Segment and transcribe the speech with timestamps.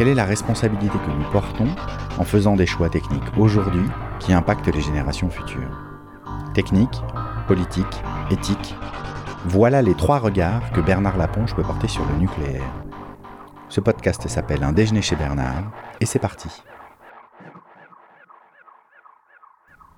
[0.00, 1.68] Quelle est la responsabilité que nous portons
[2.16, 3.86] en faisant des choix techniques aujourd'hui
[4.18, 5.78] qui impactent les générations futures
[6.54, 7.02] Technique,
[7.46, 8.74] politique, éthique,
[9.44, 12.64] voilà les trois regards que Bernard Laponche peut porter sur le nucléaire.
[13.68, 16.48] Ce podcast s'appelle Un déjeuner chez Bernard et c'est parti.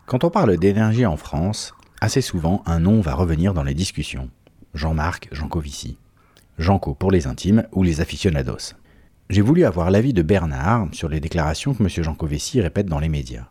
[0.07, 4.31] Quand on parle d'énergie en France, assez souvent un nom va revenir dans les discussions.
[4.75, 5.97] Jean-Marc Jancovici.
[6.59, 8.75] Janco pour les intimes ou les aficionados.
[9.33, 11.89] J'ai voulu avoir l'avis de Bernard sur les déclarations que M.
[11.89, 13.47] Jancovici répète dans les médias,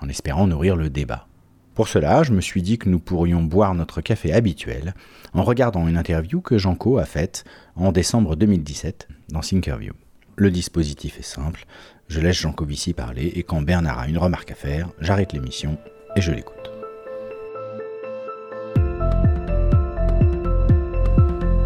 [0.00, 1.26] en espérant nourrir le débat.
[1.74, 4.94] Pour cela, je me suis dit que nous pourrions boire notre café habituel
[5.34, 7.44] en regardant une interview que Janco a faite
[7.76, 9.92] en décembre 2017 dans Thinkerview.
[10.36, 11.66] Le dispositif est simple,
[12.08, 15.76] je laisse Jancovici parler et quand Bernard a une remarque à faire, j'arrête l'émission
[16.16, 16.54] et je l'écoute.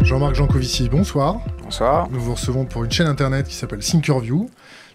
[0.01, 1.39] Jean-Marc Jancovici, bonsoir.
[1.73, 2.07] Bonsoir.
[2.11, 4.47] Nous vous recevons pour une chaîne internet qui s'appelle Thinkerview.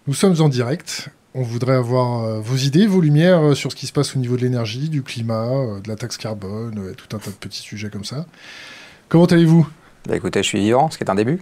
[0.07, 3.75] Nous sommes en direct on voudrait avoir euh, vos idées, vos lumières euh, sur ce
[3.75, 7.13] qui se passe au niveau de l'énergie, du climat, euh, de la taxe carbone, tout
[7.17, 8.25] un tas de petits sujets comme ça.
[9.09, 9.67] Comment allez-vous?
[10.07, 11.41] Bah, Écoutez, je suis vivant, ce qui est un début.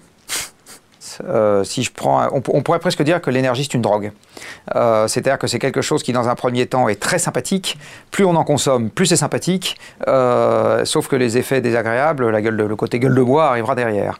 [1.64, 4.12] Si je prends, on, pourrait presque dire que l'énergie c'est une drogue.
[4.73, 7.78] C'est-à-dire que c'est quelque chose qui, dans un premier temps, est très sympathique.
[8.12, 9.78] Plus on en consomme, plus c'est sympathique.
[10.06, 14.20] sauf que les effets désagréables, la gueule le côté gueule de bois arrivera derrière.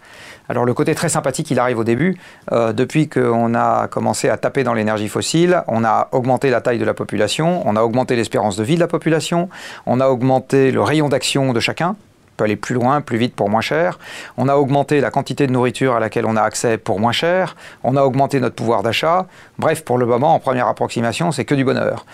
[0.50, 2.18] Alors le côté très sympathique, il arrive au début.
[2.52, 6.80] Euh, depuis qu'on a commencé à taper dans l'énergie fossile, on a augmenté la taille
[6.80, 9.50] de la population, on a augmenté l'espérance de vie de la population,
[9.86, 11.96] on a augmenté le rayon d'action de chacun
[12.38, 14.00] peut aller plus loin, plus vite pour moins cher.
[14.38, 17.56] On a augmenté la quantité de nourriture à laquelle on a accès pour moins cher.
[17.84, 19.26] On a augmenté notre pouvoir d'achat.
[19.58, 22.06] Bref, pour le moment, en première approximation, c'est que du bonheur.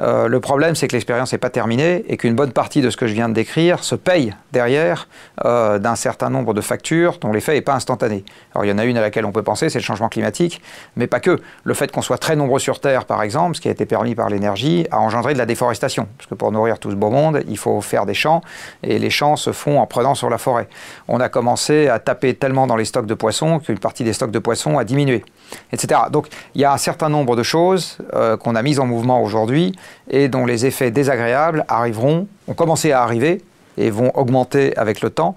[0.00, 2.96] Euh, le problème, c'est que l'expérience n'est pas terminée et qu'une bonne partie de ce
[2.96, 5.08] que je viens de décrire se paye derrière
[5.44, 8.24] euh, d'un certain nombre de factures dont l'effet n'est pas instantané.
[8.54, 10.60] Alors il y en a une à laquelle on peut penser, c'est le changement climatique,
[10.96, 11.40] mais pas que.
[11.64, 14.14] Le fait qu'on soit très nombreux sur Terre, par exemple, ce qui a été permis
[14.14, 16.08] par l'énergie, a engendré de la déforestation.
[16.18, 18.42] Parce que pour nourrir tout ce beau monde, il faut faire des champs
[18.82, 20.68] et les champs se font en prenant sur la forêt.
[21.08, 24.30] On a commencé à taper tellement dans les stocks de poissons qu'une partie des stocks
[24.30, 25.24] de poissons a diminué,
[25.72, 26.00] etc.
[26.10, 29.22] Donc il y a un certain nombre de choses euh, qu'on a mises en mouvement
[29.22, 29.74] aujourd'hui
[30.10, 33.42] et dont les effets désagréables arriveront, ont commencé à arriver
[33.76, 35.36] et vont augmenter avec le temps.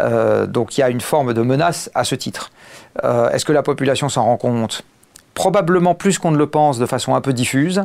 [0.00, 2.50] Euh, donc il y a une forme de menace à ce titre.
[3.04, 4.82] Euh, est-ce que la population s'en rend compte?
[5.34, 7.82] Probablement plus qu'on ne le pense de façon un peu diffuse.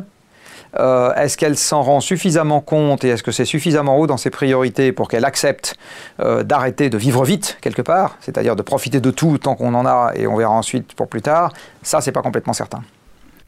[0.78, 4.30] Euh, est-ce qu'elle s'en rend suffisamment compte et est-ce que c'est suffisamment haut dans ses
[4.30, 5.76] priorités pour qu'elle accepte
[6.20, 9.84] euh, d'arrêter de vivre vite quelque part, c'est-à-dire de profiter de tout tant qu'on en
[9.84, 11.52] a et on verra ensuite pour plus tard?
[11.82, 12.82] Ça, c'est pas complètement certain.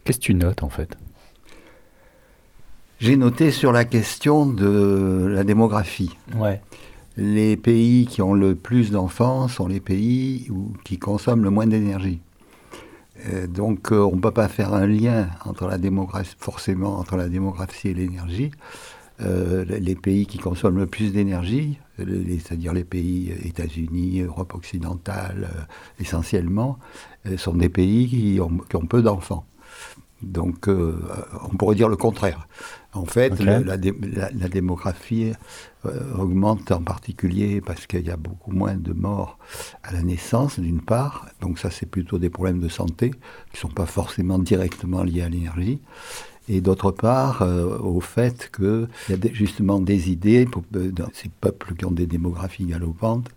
[0.05, 0.97] Qu'est-ce que tu notes en fait?
[3.01, 6.17] J'ai noté sur la question de la démographie.
[6.37, 6.61] Ouais.
[7.17, 11.67] Les pays qui ont le plus d'enfants sont les pays où, qui consomment le moins
[11.67, 12.21] d'énergie.
[13.27, 17.17] Euh, donc euh, on ne peut pas faire un lien entre la démographie, forcément entre
[17.17, 18.51] la démographie et l'énergie.
[19.21, 25.49] Euh, les pays qui consomment le plus d'énergie, c'est-à-dire les pays États-Unis, Europe occidentale
[26.01, 26.81] essentiellement,
[27.37, 29.47] sont des pays qui ont, peu d'enfants.
[30.25, 32.47] Donc on pourrait dire le contraire.
[32.95, 35.33] En fait, la, démographie
[35.85, 39.37] euh, augmente en particulier parce qu'il y a beaucoup moins de morts
[39.83, 41.27] à la naissance, d'une part.
[41.41, 45.23] Donc ça, c'est plutôt des problèmes de santé qui ne sont pas forcément directement liés
[45.23, 45.81] à l'énergie.
[46.49, 51.09] Et d'autre part, euh, au fait qu'il y a justement des idées pour, euh, dans
[51.13, 53.29] ces peuples qui ont des démographies galopantes,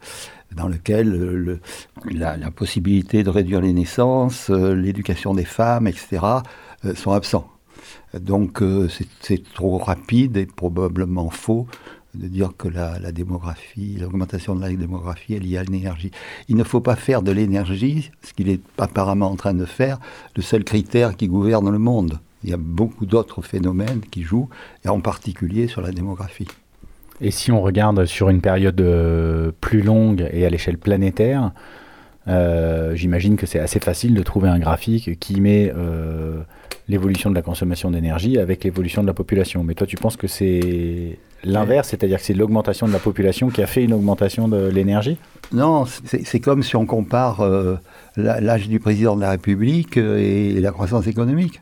[0.55, 1.59] dans lesquelles
[2.05, 6.19] la, la, possibilité de réduire les naissances, l'éducation des femmes, etc.,
[6.95, 7.49] sont absents.
[8.19, 8.61] Donc
[9.19, 11.67] c'est trop rapide et probablement faux
[12.17, 16.11] de dire que la, démographie, l'augmentation de la démographie est liée à l'énergie.
[16.49, 19.99] Il ne faut pas faire de l'énergie, ce qu'il est apparemment en train de faire,
[20.35, 22.19] le seul critère qui gouverne le monde.
[22.43, 24.49] Il y a beaucoup d'autres phénomènes qui jouent,
[24.85, 26.47] et en particulier sur la démographie.
[27.19, 31.51] Et si on regarde sur une période euh, plus longue et à l'échelle planétaire,
[32.27, 36.41] euh, j'imagine que c'est assez facile de trouver un graphique qui met euh,
[36.89, 39.63] l'évolution de la consommation d'énergie avec l'évolution de la population.
[39.63, 43.61] Mais toi, tu penses que c'est l'inverse, c'est-à-dire que c'est l'augmentation de la population qui
[43.61, 45.17] a fait une augmentation de l'énergie?
[45.51, 47.75] Non, c'est comme si on compare euh,
[48.15, 51.61] l'âge du président de la République euh, et la croissance économique.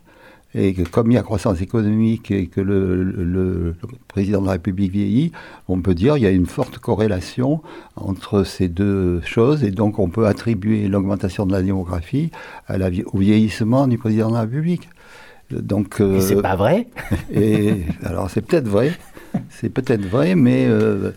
[0.54, 3.74] et comme il y a croissance économique et que le,
[4.08, 5.32] président de la République vieillit,
[5.68, 7.60] on peut dire qu'il y a une forte corrélation
[7.96, 12.30] entre ces deux choses, et donc on peut attribuer l'augmentation de la démographie
[12.70, 14.88] au vieillissement du président de la République.
[15.50, 16.88] Donc, euh, c'est pas vrai
[17.32, 18.92] et, Alors c'est peut-être vrai,
[19.50, 21.12] c'est peut-être vrai, mais euh,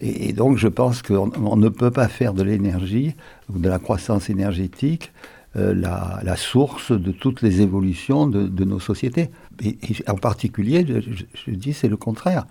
[0.00, 3.14] et, donc je pense qu'on ne peut pas faire de l'énergie
[3.52, 5.12] ou de la croissance énergétique
[5.56, 9.30] euh, la, source de toutes les évolutions de, nos sociétés.
[9.64, 12.46] Et, en particulier, je, dis, c'est le contraire.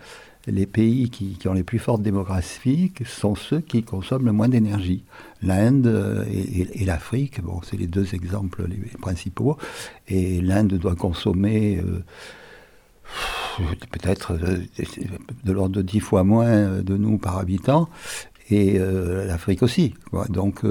[0.52, 5.04] Les pays qui, ont les plus fortes démographies sont ceux qui consomment le moins d'énergie.
[5.42, 9.58] L'Inde euh, et, l'Afrique, bon, c'est les deux exemples les principaux.
[10.08, 12.04] Et l'Inde doit consommer euh,
[13.92, 14.38] peut-être
[15.44, 17.90] de l'ordre de dix fois moins de nous par habitant,
[18.50, 19.94] et l'Afrique aussi.
[20.30, 20.64] Donc,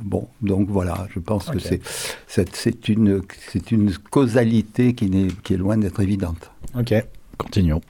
[0.00, 3.22] Bon, donc voilà, je pense que c'est une,
[3.70, 6.50] une causalité qui, est, qui est loin d'être évidente.
[6.78, 6.94] Ok,
[7.38, 7.80] continuons.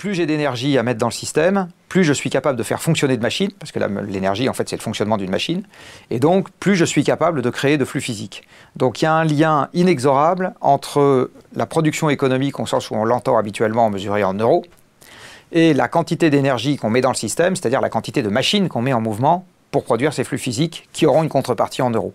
[0.00, 3.18] Plus j'ai d'énergie à mettre dans le système, plus je suis capable de faire fonctionner
[3.18, 5.62] de machines, parce que l'énergie, en fait, c'est le fonctionnement d'une machine,
[6.08, 8.48] et donc plus je suis capable de créer de flux physiques.
[8.76, 13.04] Donc il y a un lien inexorable entre la production économique, au sens où on
[13.04, 14.64] l'entend habituellement mesurée en euros,
[15.52, 18.80] et la quantité d'énergie qu'on met dans le système, c'est-à-dire la quantité de machines qu'on
[18.80, 22.14] met en mouvement pour produire ces flux physiques qui auront une contrepartie en euros.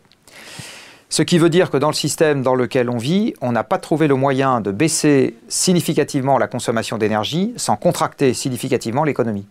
[1.16, 3.78] Ce qui veut dire que dans le système dans lequel on vit, on n'a pas
[3.78, 9.48] trouvé le moyen de baisser significativement la consommation d'énergie sans contracter significativement l'économie.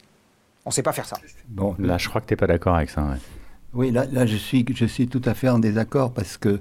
[0.66, 1.16] On ne sait pas faire ça.
[1.48, 3.16] Bon, là, je crois que tu n'es pas d'accord avec ça.
[3.72, 6.60] Oui, là, là je, suis, je suis tout à fait en désaccord parce que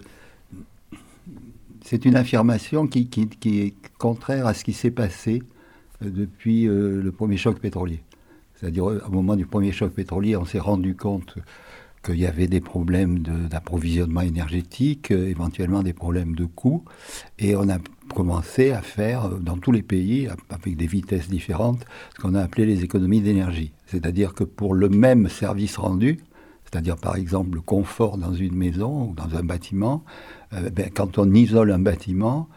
[1.84, 5.44] c'est une affirmation qui, qui, qui, est contraire à ce qui s'est passé
[6.02, 8.02] euh, depuis euh, le premier choc pétrolier.
[8.56, 11.36] C'est-à-dire, au moment du premier choc pétrolier, on s'est rendu compte
[12.04, 16.84] qu'il y avait des problèmes d'approvisionnement énergétique, euh, éventuellement des problèmes de coûts,
[17.40, 17.78] et on a
[18.14, 21.86] commencé à faire, euh, dans tous les pays, avec des vitesses différentes,
[22.16, 23.72] ce qu'on a appelé les économies d'énergie.
[23.88, 26.20] C'est-à-dire que pour le même service rendu,
[26.66, 30.04] c'est-à-dire par exemple le confort dans une maison ou dans un bâtiment,
[30.54, 32.50] euh, ben, quand on isole un bâtiment,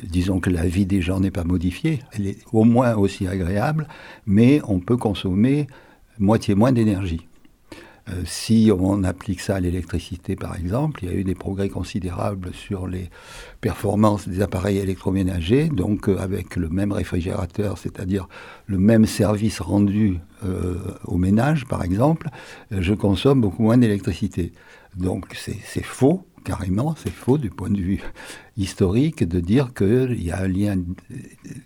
[0.00, 3.88] disons que la vie des gens n'est pas modifiée, elle est au moins aussi agréable,
[4.26, 5.66] mais on peut consommer
[6.18, 7.26] moitié moins d'énergie.
[8.08, 11.68] Euh, si on applique ça à l'électricité, par exemple, il y a eu des progrès
[11.68, 13.10] considérables sur les
[13.60, 18.28] performances des appareils électroménagers, donc euh, avec le même réfrigérateur, c'est-à-dire
[18.66, 22.28] le même service rendu euh, au ménage, par exemple,
[22.70, 24.52] je consomme beaucoup moins d'électricité.
[24.96, 28.00] Donc c'est faux, carrément, c'est faux du point de vue
[28.56, 30.76] historique de dire qu'il y a un lien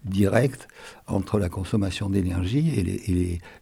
[0.04, 0.68] direct
[1.06, 2.82] entre la consommation d'énergie et,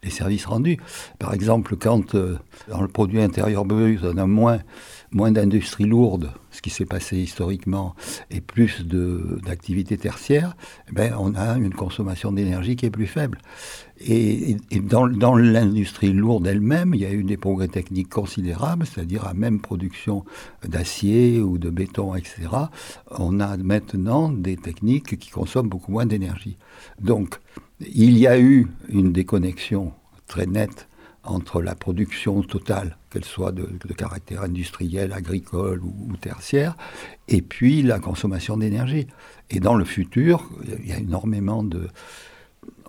[0.03, 0.79] les, services rendus.
[1.19, 2.39] Par exemple, quand euh,
[2.69, 4.61] dans le produit intérieur brut, on a moins,
[5.11, 7.95] moins d'industrie lourde, ce qui s'est passé historiquement,
[8.31, 10.57] et plus d'activités tertiaires,
[10.89, 13.39] eh ben, on a une consommation d'énergie qui est plus faible.
[14.01, 19.35] Et, dans, l'industrie lourde elle-même, il y a eu des progrès techniques considérables, c'est-à-dire à
[19.35, 20.25] même production
[20.67, 22.49] d'acier ou de béton, etc.
[23.11, 26.59] On a maintenant des techniques qui consomment beaucoup moins d'énergie.
[27.01, 27.41] Donc,
[27.81, 29.93] il y a eu une déconnexion
[30.27, 30.89] très nette
[31.25, 33.67] entre la production totale, qu'elle soit de,
[33.97, 36.77] caractère industriel, agricole ou, tertiaire,
[37.27, 39.07] et puis la consommation d'énergie.
[39.51, 40.49] Et dans le futur,
[40.83, 41.89] il y a énormément de,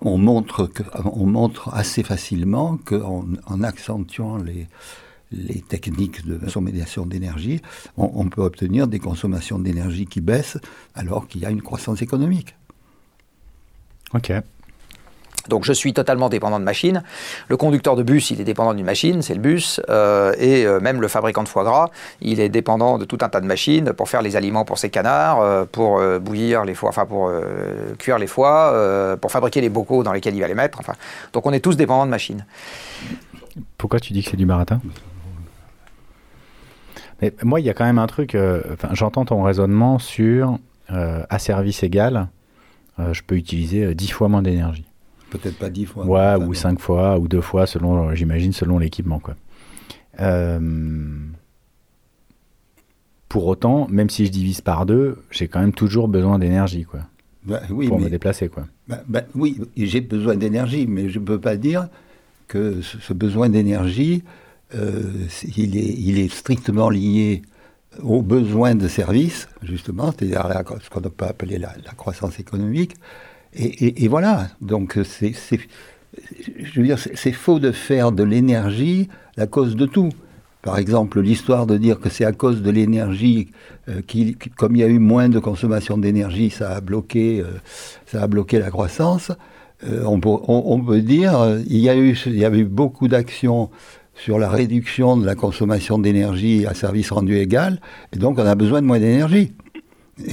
[0.02, 0.70] on montre,
[1.14, 4.66] on assez facilement qu'en en accentuant les,
[5.32, 7.60] les techniques de consommation d'énergie,
[7.96, 10.58] on, peut obtenir des consommations d'énergie qui baissent
[10.94, 12.56] alors qu'il y a une croissance économique.
[14.12, 14.32] Ok.
[15.48, 17.02] Donc je suis totalement dépendant de machines.
[17.48, 19.80] Le conducteur de bus, il est dépendant d'une machine, c'est le bus.
[19.88, 23.28] Euh, et euh, même le fabricant de foie gras, il est dépendant de tout un
[23.28, 26.88] tas de machines pour faire les aliments pour ses canards, euh, pour bouillir les foies,
[26.88, 27.30] enfin pour
[27.98, 30.80] cuire les foies, pour fabriquer les bocaux dans lesquels il va les mettre.
[31.32, 32.44] Donc on est tous dépendants de machines.
[33.78, 34.80] Pourquoi tu dis que c'est du marathon
[37.20, 38.36] Mais moi, il y a quand même un truc.
[38.92, 42.28] J'entends ton raisonnement sur à service égal,
[42.98, 44.89] je peux utiliser 10 fois moins d'énergie.
[45.30, 46.04] Peut-être pas dix fois.
[46.04, 49.20] Ouais, ou cinq fois, ou deux fois, selon, j'imagine, selon l'équipement.
[49.20, 49.36] Quoi.
[50.20, 50.60] Euh,
[53.28, 57.00] pour autant, même si je divise par deux, j'ai quand même toujours besoin d'énergie, quoi.
[57.44, 58.66] Bah, oui, pour me déplacer, quoi.
[58.88, 61.88] Bah, bah, oui, j'ai besoin d'énergie, mais je ne peux pas dire
[62.48, 64.24] que ce, besoin d'énergie,
[64.74, 65.02] euh,
[65.56, 67.42] il, est, il est strictement lié
[68.02, 70.46] aux besoins de service, justement, c'est-à-dire
[70.82, 72.96] ce qu'on peut appeler la, la croissance économique,
[73.52, 75.32] et, voilà, donc c'est,
[77.32, 80.10] faux de faire de l'énergie la cause de tout.
[80.62, 83.48] Par exemple, l'histoire de dire que c'est à cause de l'énergie,
[83.88, 84.02] euh,
[84.56, 87.46] comme il y a eu moins de consommation d'énergie, ça a bloqué, euh,
[88.06, 89.32] ça a bloqué la croissance.
[89.88, 93.70] Euh, on, peut, dire, il y a eu, y avait eu beaucoup d'actions
[94.14, 97.80] sur la réduction de la consommation d'énergie à service rendu égal,
[98.12, 99.54] et donc on a besoin de moins d'énergie.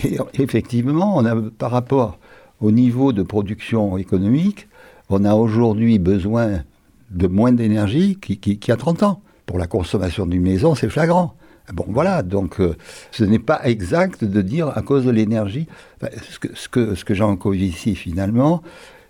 [0.03, 2.19] Et effectivement, on a, par rapport
[2.61, 4.67] au niveau de production économique,
[5.09, 6.63] on a aujourd'hui besoin
[7.11, 9.21] de moins d'énergie qu'il qui, a 30 ans.
[9.45, 11.35] Pour la consommation d'une maison, c'est flagrant.
[11.73, 12.75] Bon, voilà, donc euh,
[13.11, 15.67] ce n'est pas exact de dire à cause de l'énergie.
[16.01, 18.61] ce que, ce que, ce Jean ici, finalement,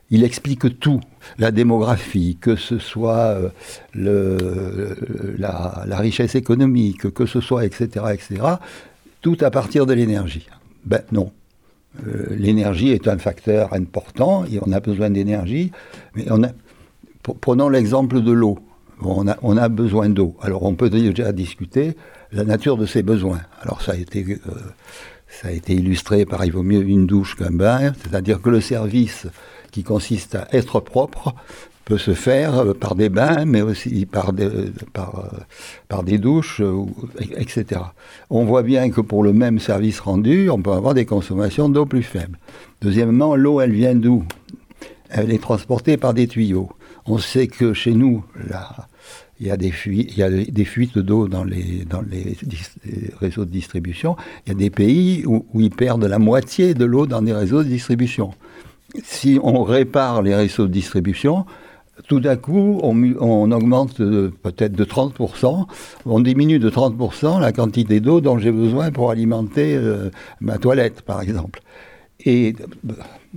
[0.10, 1.02] il explique tout.
[1.38, 3.38] La démographie, que ce soit
[3.96, 4.96] euh,
[5.38, 8.42] la, la, richesse économique, que ce soit, etc., etc.,
[9.22, 10.48] tout à partir de l'énergie.
[10.86, 11.32] Ben non.
[12.06, 15.72] Euh, l'énergie est un facteur important et on a besoin d'énergie,
[16.16, 16.26] mais
[17.42, 18.60] prenons l'exemple de l'eau.
[19.02, 20.36] on, a, on, a, besoin d'eau.
[20.42, 21.96] Alors on peut déjà discuter
[22.32, 23.42] la nature de ses besoins.
[23.62, 24.52] Alors ça a été, euh,
[25.28, 28.62] ça a été illustré par il vaut mieux une douche qu'un bain, c'est-à-dire que le
[28.62, 29.28] service
[29.72, 31.34] qui consiste à être propre
[31.88, 34.50] peut se faire euh, par des bains, mais aussi par des,
[34.92, 35.38] par, euh,
[35.88, 36.62] par des douches,
[37.38, 37.82] etc.
[38.30, 41.86] On voit bien que pour le même service rendu, on peut avoir des consommations d'eau
[41.86, 42.38] plus faibles.
[42.82, 44.26] Deuxièmement, l'eau, elle vient d'où?
[45.10, 46.70] Elle est transportée par des tuyaux.
[47.06, 48.90] On sait que chez nous, là,
[49.40, 52.38] il y a des fuites, d'eau dans les, les,
[53.20, 54.18] réseaux de distribution.
[54.46, 57.64] Il y a des pays où, ils perdent la moitié de l'eau dans des réseaux
[57.64, 58.34] de distribution.
[59.04, 61.46] Si on répare les réseaux de distribution,
[62.08, 65.66] tout d'un coup, on, augmente peut-être de 30%,
[66.06, 71.02] on diminue de 30% la quantité d'eau dont j'ai besoin pour alimenter euh, ma toilette,
[71.02, 71.62] par exemple.
[72.26, 72.56] Et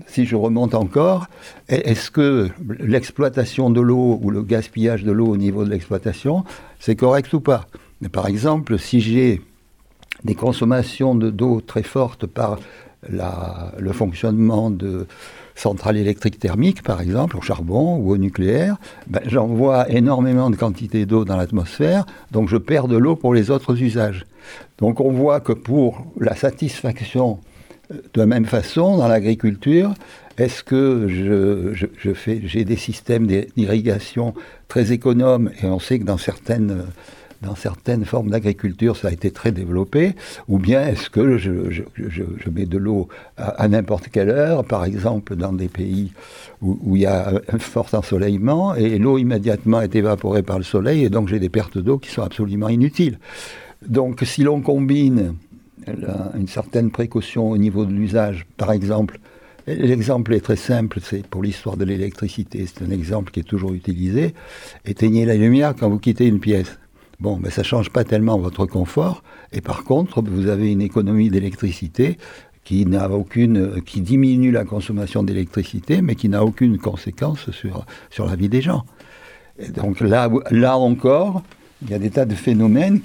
[0.07, 1.27] si je remonte encore,
[1.69, 2.49] est-ce que
[2.79, 6.45] l'exploitation de l'eau ou le gaspillage de l'eau au niveau de l'exploitation,
[6.79, 7.67] c'est correct ou pas?
[8.13, 9.43] Par exemple, si j'ai
[10.25, 12.59] des consommations d'eau très fortes par
[13.09, 15.07] le fonctionnement de
[15.61, 18.77] centrales électriques thermiques, par exemple, au charbon ou au nucléaire,
[19.07, 23.51] ben, j'envoie énormément de quantité d'eau dans l'atmosphère, donc je perds de l'eau pour les
[23.51, 24.25] autres usages.
[24.79, 27.39] Donc on voit que pour la satisfaction
[27.91, 29.93] de la même façon, dans l'agriculture,
[30.39, 34.33] est-ce que je, fais, j'ai des systèmes d'irrigation
[34.69, 36.85] très économes, et on sait que dans certaines,
[37.43, 40.15] dans certaines formes d'agriculture, ça a été très développé,
[40.49, 41.51] ou bien est-ce que je,
[42.51, 46.13] mets de l'eau à, n'importe quelle heure, par exemple dans des pays
[46.61, 51.05] où, il y a un fort ensoleillement, et l'eau immédiatement est évaporée par le soleil,
[51.05, 53.19] et donc j'ai des pertes d'eau qui sont absolument inutiles.
[53.87, 55.35] Donc si l'on combine
[56.35, 58.47] une certaine précaution au niveau de l'usage.
[58.57, 59.19] Par exemple,
[59.67, 63.73] l'exemple est très simple, c'est pour l'histoire de l'électricité, c'est un exemple qui est toujours
[63.73, 64.35] utilisé.
[64.85, 66.79] Éteignez la lumière quand vous quittez une pièce.
[67.21, 69.23] Bon, mais ça ne change pas tellement votre confort,
[69.53, 72.17] et par contre, vous avez une économie d'électricité
[72.65, 78.27] qui n'a aucune, qui diminue la consommation d'électricité, mais qui n'a aucune conséquence sur, sur
[78.27, 78.85] la vie des gens.
[79.75, 81.43] donc là, là encore,
[81.83, 83.01] il y a des tas de phénomènes,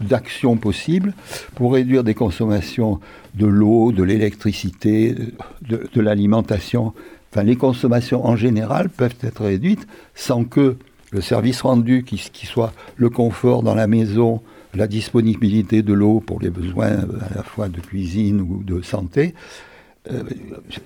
[0.00, 1.12] d'actions possibles
[1.54, 3.00] pour réduire des consommations
[3.34, 5.14] de l'eau, de l'électricité,
[5.62, 6.92] de, l'alimentation.
[7.32, 10.76] Enfin, les consommations en général peuvent être réduites sans que
[11.12, 14.42] le service rendu, qui, qui soit le confort dans la maison,
[14.74, 19.34] la disponibilité de l'eau pour les besoins à la fois de cuisine ou de santé,
[20.10, 20.24] euh,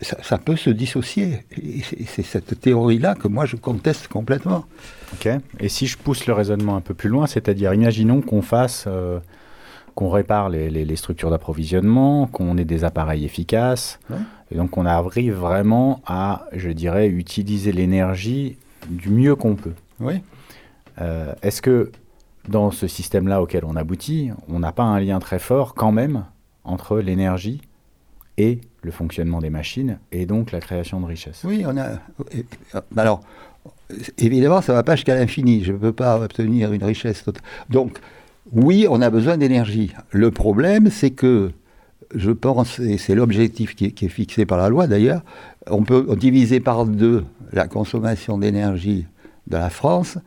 [0.03, 1.45] ça, peut se dissocier.
[1.63, 4.67] Et c'est cette théorie-là que moi je conteste complètement.
[5.15, 5.29] Ok.
[5.61, 9.19] Et si je pousse le raisonnement un peu plus loin, c'est-à-dire, imaginons qu'on fasse, euh,
[9.95, 13.99] qu'on répare les, structures d'approvisionnement, qu'on ait des appareils efficaces,
[14.51, 18.59] et donc on arrive vraiment à, je dirais, utiliser l'énergie
[18.91, 19.73] du mieux qu'on peut.
[20.01, 20.23] Oui.
[21.01, 21.93] Euh, est-ce que
[22.49, 26.25] dans ce système-là auquel on aboutit, on n'a pas un lien très fort quand même
[26.65, 27.61] entre l'énergie
[28.39, 31.43] et le fonctionnement des machines et donc la création de richesses?
[31.45, 31.99] Oui, on a.
[32.97, 33.21] Alors,
[34.19, 35.65] évidemment, ça ne va pas jusqu'à l'infini.
[35.65, 37.43] Je ne peux pas obtenir une richesse totale.
[37.71, 37.99] Donc,
[38.53, 39.93] oui, on a besoin d'énergie.
[40.11, 41.51] Le problème, c'est que,
[42.15, 45.23] je pense, et c'est l'objectif qui, est fixé par la loi d'ailleurs,
[45.69, 49.07] on peut diviser par deux la consommation d'énergie
[49.47, 50.19] de la France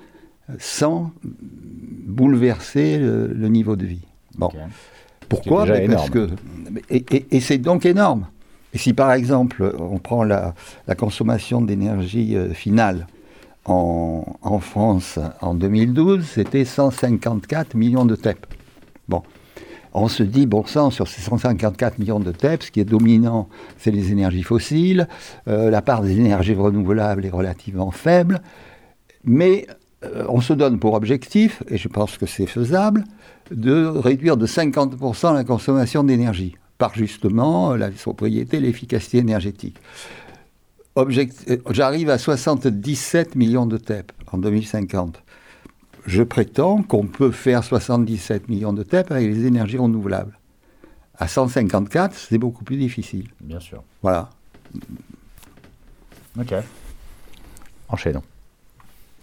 [0.57, 4.05] sans bouleverser le, niveau de vie.
[4.35, 4.49] Bon.
[5.27, 6.29] Pourquoi Parce que
[6.89, 8.27] et, c'est donc énorme.
[8.73, 10.53] Et si par exemple on prend la,
[10.97, 13.07] consommation d'énergie euh, finale
[13.65, 18.47] en, France en 2012, c'était 154 millions de TEP.
[19.07, 19.21] Bon,
[19.93, 23.47] on se dit, bon sang, sur ces 154 millions de TEP, ce qui est dominant,
[23.77, 25.07] c'est les énergies fossiles,
[25.47, 28.41] euh, la part des énergies renouvelables est relativement faible,
[29.23, 29.67] mais
[30.03, 33.03] euh, on se donne pour objectif, et je pense que c'est faisable,
[33.51, 39.77] de réduire de 50% la consommation d'énergie, par justement la sobriété, l'efficacité énergétique.
[40.97, 41.25] Euh,
[41.71, 45.21] j'arrive à 77 millions de TEP en 2050.
[46.05, 50.37] Je prétends qu'on peut faire 77 millions de TEP avec les énergies renouvelables.
[51.17, 53.27] À 154, c'est beaucoup plus difficile.
[53.41, 53.83] Bien sûr.
[54.01, 54.29] Voilà.
[56.39, 56.53] Ok.
[57.89, 58.23] Enchaînons.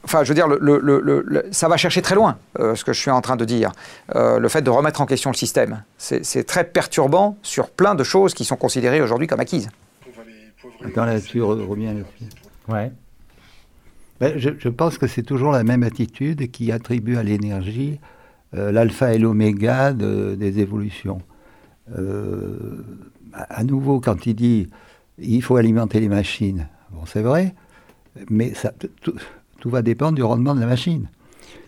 [0.06, 3.10] Enfin, je veux dire, le, ça va chercher très loin, euh, ce que je suis
[3.10, 3.72] en train de dire.
[4.14, 8.04] Euh, le fait de remettre en question le système, c'est très perturbant sur plein de
[8.04, 9.68] choses qui sont considérées aujourd'hui comme acquises.
[10.84, 12.36] Attends, là-dessus, reviens là-dessus.
[12.68, 12.92] Ouais.
[14.20, 17.98] Ben, je, pense que c'est toujours la même attitude qui attribue à l'énergie
[18.54, 21.20] euh, l'alpha et l'oméga des évolutions.
[23.32, 24.68] à nouveau, quand il dit
[25.18, 27.56] il faut alimenter les machines, bon, c'est vrai,
[28.30, 29.16] mais ça, tout
[29.64, 31.08] va dépendre du rendement de la machine.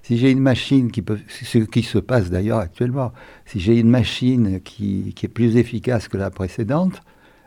[0.02, 3.12] Si j'ai une machine qui peut, ce qui se passe d'ailleurs actuellement,
[3.46, 7.02] si j'ai une machine qui, est plus efficace que la précédente,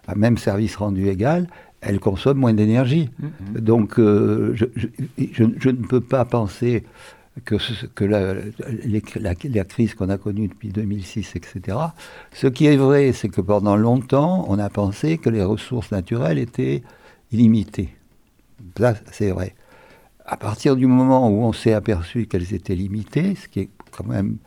[0.08, 1.48] à même service rendu égal,
[1.82, 3.10] elle consomme moins d'énergie.
[3.20, 3.60] Mm-hmm.
[3.62, 6.84] Donc euh, je, ne peux pas penser
[7.46, 7.56] que,
[7.96, 8.36] que la,
[9.16, 11.78] la, crise qu'on a connue depuis 2006, etc.
[12.34, 16.38] Ce qui est vrai, c'est que pendant longtemps, on a pensé que les ressources naturelles
[16.38, 16.84] étaient
[17.32, 17.96] illimitées.
[18.78, 19.56] Ça, c'est vrai
[20.26, 24.06] à partir du moment où on s'est aperçu qu'elles étaient limitées, ce qui est quand
[24.06, 24.38] même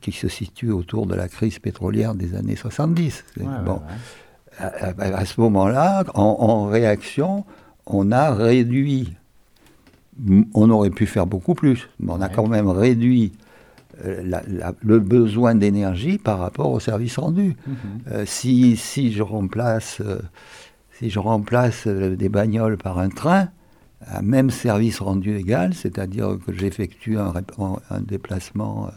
[0.00, 3.24] qui, se situe autour de la crise pétrolière des années 70.
[3.64, 3.80] bon,
[4.58, 7.44] À, ce moment-là, en, réaction,
[7.86, 9.14] on a réduit.
[10.52, 13.32] On aurait pu faire beaucoup plus, mais on a quand même réduit
[14.04, 14.22] euh,
[14.82, 17.56] le besoin d'énergie par rapport au service rendu.
[17.66, 17.76] Mhm.
[18.10, 20.18] Euh, si, si, je remplace, euh,
[20.98, 23.48] si je remplace des bagnoles par un train,
[24.10, 27.32] un même service rendu égal, c'est-à-dire que j'effectue un,
[28.00, 28.90] déplacement euh,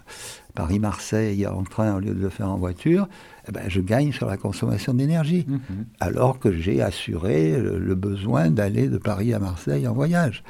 [0.54, 3.08] Paris-Marseille en train au lieu de le faire en voiture,
[3.48, 5.86] eh ben, je gagne sur la consommation d'énergie, mhm.
[6.00, 10.44] alors que j'ai assuré le, besoin d'aller de Paris à Marseille en voyage.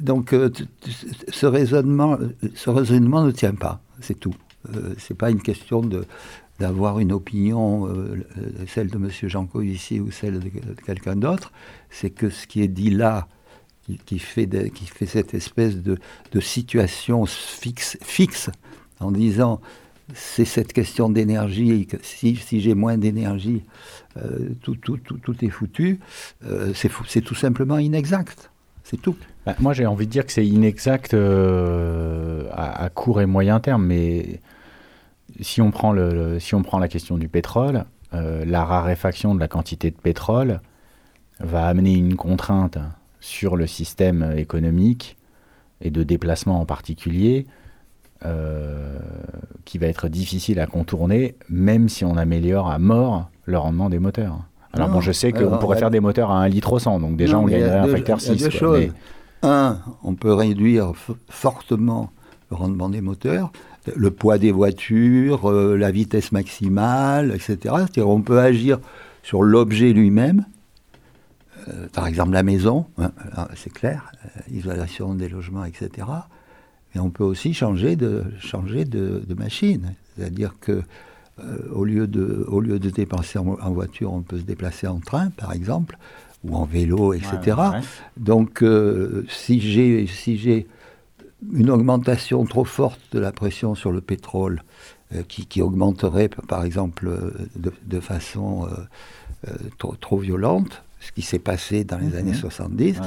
[0.00, 0.50] donc euh,
[1.28, 2.18] ce, raisonnement,
[2.54, 4.34] ce raisonnement ne tient pas, c'est tout.
[4.74, 6.04] Euh, c'est pas une question de
[6.58, 7.86] d'avoir une opinion,
[8.66, 9.10] celle de M.
[9.24, 10.48] Janco ici ou celle de
[10.86, 11.52] quelqu'un d'autre,
[11.90, 13.28] c'est que ce qui est dit là
[14.04, 15.98] qui, fait, qui fait cette espèce de,
[16.40, 18.50] situation fixe, fixe
[19.00, 19.60] en disant
[20.14, 23.64] c'est cette question d'énergie, si, si j'ai moins d'énergie,
[24.16, 25.98] euh, tout, tout, tout, est foutu,
[26.44, 28.50] euh, c'est tout simplement inexact.
[28.84, 29.16] C'est tout.
[29.44, 33.84] Bah, moi, j'ai envie de dire que c'est inexact euh, à, court et moyen terme,
[33.84, 34.40] mais
[35.40, 39.48] si on prend, le, si on prend la question du pétrole, la raréfaction de la
[39.48, 40.60] quantité de pétrole
[41.40, 42.78] va amener une contrainte
[43.20, 45.16] sur le système économique
[45.80, 47.46] et de déplacement en particulier,
[48.24, 48.98] euh,
[49.66, 53.98] qui va être difficile à contourner, même si on améliore à mort le rendement des
[53.98, 54.38] moteurs.
[54.72, 57.16] Alors bon, je sais qu'on pourrait faire des moteurs à 1 litre au 100, donc
[57.16, 58.48] déjà on gagnerait un facteur 6.
[59.42, 60.92] Un, on peut réduire
[61.28, 62.10] fortement
[62.50, 63.52] le rendement des moteurs,
[63.94, 67.56] le poids des voitures, euh, la vitesse maximale, etc.
[67.62, 68.78] C'est-à-dire on peut agir
[69.22, 70.46] sur l'objet lui-même
[71.68, 73.10] euh, par exemple la maison, hein,
[73.56, 76.06] c'est clair, euh, isolation des logements, etc.
[76.94, 79.94] Mais on peut aussi changer de, changer de, machine.
[80.16, 80.82] C'est-à-dire que
[81.40, 85.00] euh, au, lieu de, au lieu de dépenser en, voiture, on peut se déplacer en
[85.00, 85.98] train, par exemple,
[86.44, 87.56] ou en vélo, etc.
[88.16, 88.64] Donc
[89.28, 90.66] si j'ai si j'ai
[91.52, 94.62] une augmentation trop forte de la pression sur le pétrole,
[95.28, 97.10] qui, augmenterait, par exemple,
[97.56, 98.68] de, façon
[99.78, 102.16] trop, violente, ce qui s'est passé dans les mhm.
[102.16, 103.00] années 70,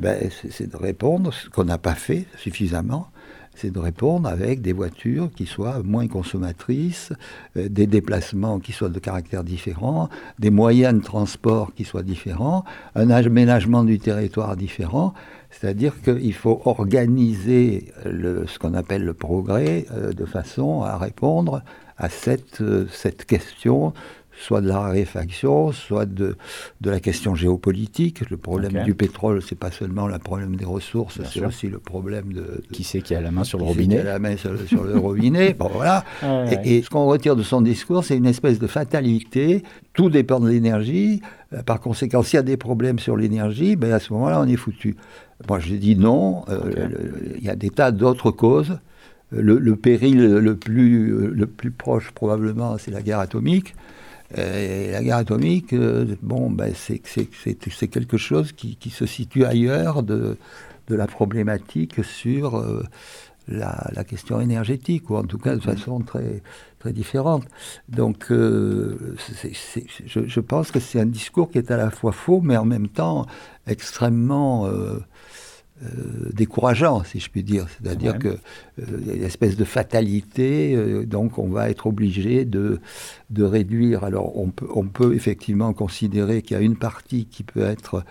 [0.00, 3.10] ben, c'est de répondre, ce qu'on n'a pas fait suffisamment,
[3.54, 7.12] c'est de répondre avec des voitures qui soient moins consommatrices,
[7.56, 12.64] euh, des déplacements qui soient de caractère différent, des moyens de transport qui soient différents,
[12.94, 15.12] un aménagement du territoire différent.
[15.50, 21.62] C'est-à-dire qu'il faut organiser le, ce qu'on appelle le progrès euh, de façon à répondre
[21.98, 23.92] à cette, euh, cette question
[24.40, 26.36] soit de la raréfaction, soit de,
[26.80, 28.28] de la question géopolitique.
[28.30, 32.32] Le problème du pétrole, c'est pas seulement le problème des ressources, c'est aussi le problème
[32.32, 34.52] de, Qui c'est qui a la main sur le robinet Qui a la main sur,
[34.52, 36.04] le robinet Bon, voilà.
[36.64, 39.62] et, ce qu'on retire de son discours, c'est une espèce de fatalité.
[39.92, 41.20] Tout dépend de l'énergie.
[41.52, 44.48] Euh, par conséquent, s'il y a des problèmes sur l'énergie, ben à ce moment-là, on
[44.48, 44.96] est foutu.
[45.48, 46.44] Moi, je dis non.
[46.48, 46.72] Euh,
[47.36, 48.78] il y a des tas d'autres causes.
[49.32, 53.74] Le, le, péril le plus, le plus proche, probablement, c'est la guerre atomique.
[54.36, 56.98] Et la guerre atomique, euh, bon, ben c'est
[57.88, 60.36] quelque chose qui, qui, se situe ailleurs de,
[60.88, 62.84] de la problématique sur euh,
[63.48, 66.42] la, question énergétique, ou en tout cas de façon très,
[66.78, 67.44] très différente.
[67.88, 69.16] Donc, euh,
[70.06, 72.88] je, pense que c'est un discours qui est à la fois faux, mais en même
[72.88, 73.26] temps
[73.66, 74.98] extrêmement euh,
[76.34, 77.66] décourageant, si je puis dire.
[77.68, 78.36] C'est-à-dire qu'il
[79.06, 82.80] y a une espèce de fatalité, donc on va être obligé de,
[83.30, 84.04] de réduire.
[84.04, 88.04] Alors, on peut, on peut effectivement considérer qu'il y a une partie qui peut être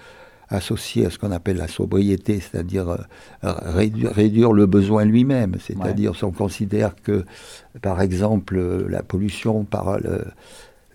[0.50, 5.56] associé à ce qu'on appelle la sobriété, c'est-à-dire euh, réduire, le besoin lui-même.
[5.60, 7.26] C'est-à-dire si on considère que,
[7.82, 10.00] par exemple, la pollution par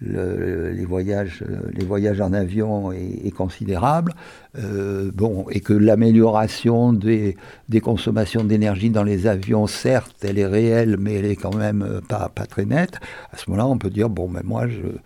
[0.01, 4.15] les, voyages, les voyages en avion est, considérable,
[4.59, 7.37] euh, bon, et que l'amélioration des,
[7.69, 12.01] des, consommations d'énergie dans les avions, certes, elle est réelle, mais elle est quand même
[12.09, 12.99] pas, pas très nette,
[13.33, 14.99] à ce moment-là, on peut dire, bon, mais ben, moi, je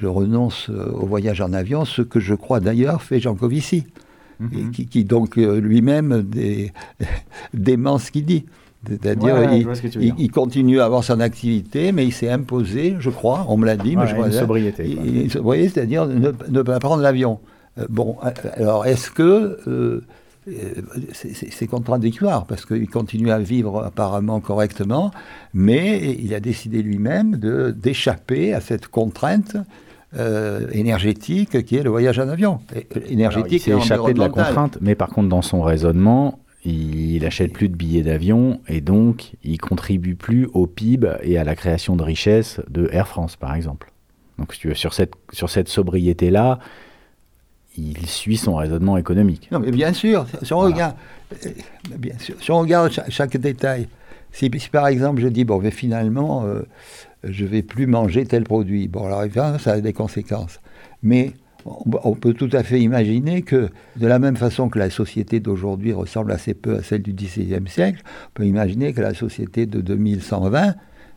[0.00, 3.84] je renonce euh, au voyage en avion, ce que je crois d'ailleurs fait Jean Covici,
[4.40, 4.70] mhm.
[4.70, 6.26] qui, donc euh, lui-même
[7.54, 8.46] dément ce qu'il dit.
[8.88, 9.36] C'est-à-dire,
[10.00, 13.76] il, continue à avoir son activité, mais il s'est imposé, je crois, on me l'a
[13.76, 14.28] dit, mais je crois.
[14.28, 14.96] Une sobriété.
[15.28, 17.40] c'est-à-dire ne, pas prendre l'avion.
[17.78, 18.16] Euh, bon,
[18.56, 20.02] alors est-ce que
[21.12, 25.10] c'est contradictoire parce qu'il continue à vivre apparemment correctement,
[25.54, 29.56] mais il a décidé lui-même d'échapper à cette contrainte
[30.18, 32.60] euh, énergétique qui est le voyage en avion.
[33.08, 37.52] Énergétique il s'est échappé de la contrainte, mais par contre, dans son raisonnement, il n'achète
[37.52, 41.96] plus de billets d'avion et donc il contribue plus au PIB et à la création
[41.96, 43.92] de richesses de Air France, par exemple.
[44.38, 46.58] Donc, si tu veux, sur cette, sur cette sobriété-là,
[47.76, 49.48] il suit son raisonnement économique.
[49.52, 50.96] Non, mais bien sûr, si on regarde,
[51.46, 51.50] euh,
[51.98, 53.88] bien sûr, si on regarde chaque, détail,
[54.32, 56.62] si, par exemple je dis, bon, mais finalement, euh,
[57.24, 58.88] je vais plus manger tel produit.
[58.88, 60.60] Bon, alors évidemment, ça a des conséquences.
[61.02, 61.32] Mais
[61.66, 65.92] on peut tout à fait imaginer que, de la même façon que la société d'aujourd'hui
[65.92, 69.80] ressemble assez peu à celle du XVIe siècle, on peut imaginer que la société de
[69.80, 70.74] 2120,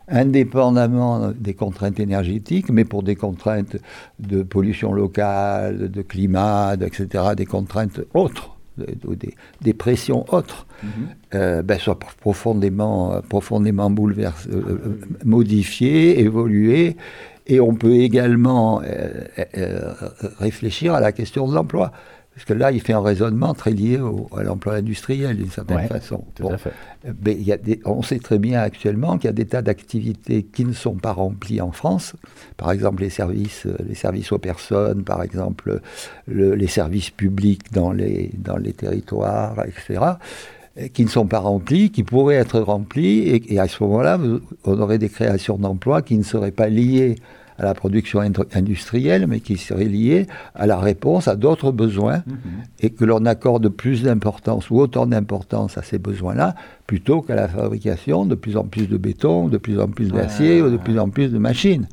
[0.08, 3.76] indépendamment des contraintes énergétiques, mais pour des contraintes
[4.18, 10.90] de pollution locale, de climat, etc., des contraintes autres, des, pressions autres, mhm.
[11.34, 16.96] euh, ben, soient profondément, profondément bouleversées, euh, euh, modifiées, évoluées.
[17.46, 18.80] Et on peut également
[20.38, 21.92] réfléchir à la question de l'emploi.
[22.34, 24.00] Parce que là, il fait un raisonnement très lié
[24.36, 26.24] à l'emploi industriel, d'une certaine façon.
[27.24, 30.42] Mais il y a on sait très bien actuellement qu'il y a des tas d'activités
[30.42, 32.14] qui ne sont pas remplies en France.
[32.56, 35.80] Par exemple, les services, les services aux personnes, par exemple,
[36.26, 40.04] les services publics dans les, dans les territoires, etc.,
[40.92, 43.20] qui ne sont pas remplis, qui pourraient être remplis.
[43.28, 44.18] Et, et à ce moment-là,
[44.64, 47.14] on aurait des créations d'emplois qui ne seraient pas liées
[47.58, 52.36] à la production industrielle, mais qui serait liée à la réponse à d'autres besoins, mhm.
[52.80, 56.54] et que l'on accorde plus d'importance ou autant d'importance à ces besoins-là,
[56.86, 60.62] plutôt qu'à la fabrication de plus en plus de béton, de plus en plus d'acier,
[60.62, 61.86] ou de plus en plus de machines.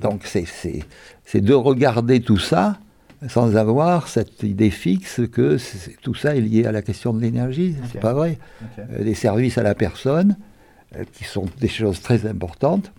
[0.00, 2.78] Donc c'est de regarder tout ça
[3.28, 5.56] sans avoir cette idée fixe que
[6.02, 7.74] tout ça est lié à la question de l'énergie.
[7.90, 8.38] C'est pas vrai.
[8.78, 10.36] Euh, les services à la personne,
[10.94, 12.92] euh, qui sont des choses très importantes,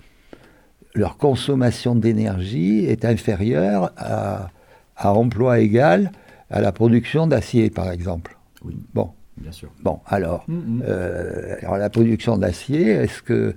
[0.98, 4.50] leur consommation d'énergie est inférieure à,
[4.98, 6.12] emploi égal
[6.50, 8.38] à la production d'acier, par exemple.
[8.64, 8.78] Oui.
[8.94, 9.12] Bon.
[9.38, 9.70] Bien sûr.
[9.84, 10.84] Bon, alors, mm, mm.
[10.88, 13.54] Euh, alors la production d'acier, est-ce que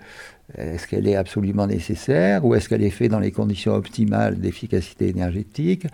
[0.58, 5.08] est-ce qu'elle est absolument nécessaire ou est-ce qu'elle est faite dans les conditions optimales d'efficacité
[5.08, 5.86] énergétique?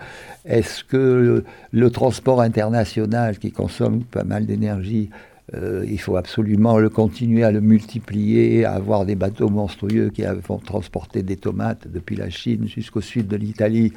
[0.44, 5.10] Est-ce que le, transport international qui consomme pas mal d'énergie
[5.54, 10.22] euh, il faut absolument le continuer à le multiplier, à avoir des bateaux monstrueux qui
[10.46, 13.92] vont transporter des tomates depuis la Chine jusqu'au sud de l'Italie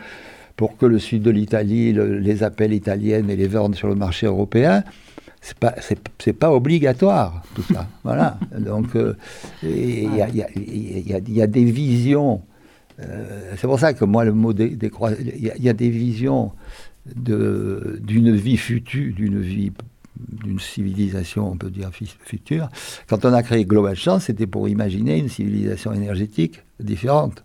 [0.56, 4.28] pour que le sud de l'Italie les appelle italiennes et les vende sur le marché
[4.28, 4.84] européen.
[5.42, 7.88] C'est pas, c'est, pas obligatoire tout ça.
[8.04, 8.38] voilà.
[8.60, 8.88] Donc
[9.64, 12.42] il y, a, des visions.
[13.00, 14.78] Euh, c'est pour ça que moi le mot des,
[15.36, 16.52] il y, a des visions
[17.16, 19.72] de, d'une vie future, d'une vie
[20.28, 22.70] d'une civilisation, on peut dire, future.
[23.08, 27.44] Quand on a créé Global Chance, c'était pour imaginer une civilisation énergétique différente.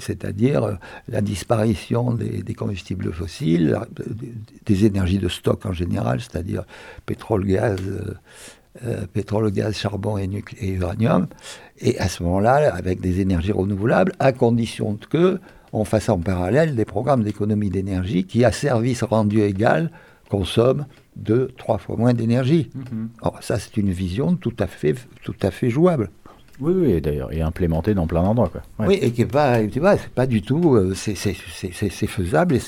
[0.00, 0.74] C'est-à-dire euh,
[1.08, 3.78] la disparition des, combustibles fossiles,
[4.66, 6.64] des énergies de stock en général, c'est-à-dire
[7.06, 8.14] pétrole, gaz, euh,
[8.84, 10.28] euh, pétrole, gaz, charbon et,
[10.60, 11.26] et, uranium,
[11.78, 15.40] et à ce moment-là, avec des énergies renouvelables, à condition que
[15.72, 19.90] on fasse en parallèle des programmes d'économie d'énergie qui, à service rendu égal,
[20.28, 22.70] consomment deux, trois fois moins d'énergie.
[22.74, 23.08] Mhm.
[23.40, 26.10] ça, c'est une vision tout à fait, tout à fait jouable.
[26.60, 28.50] Oui, oui, d'ailleurs, et implémentée dans plein d'endroits.
[28.78, 29.58] Oui, et qui n'est pas,
[30.14, 31.16] pas du tout, euh, c'est
[32.06, 32.62] faisable, et,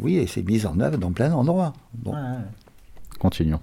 [0.00, 1.72] oui, et c'est mis en œuvre dans plein d'endroits.
[3.18, 3.60] Continuons.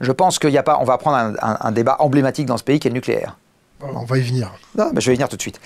[0.00, 0.78] Je pense qu'il n'y a pas.
[0.80, 3.36] On va prendre un, un débat emblématique dans ce pays qui est le nucléaire.
[3.80, 4.52] On va y venir.
[4.76, 5.60] Non, mais je vais y venir tout de suite.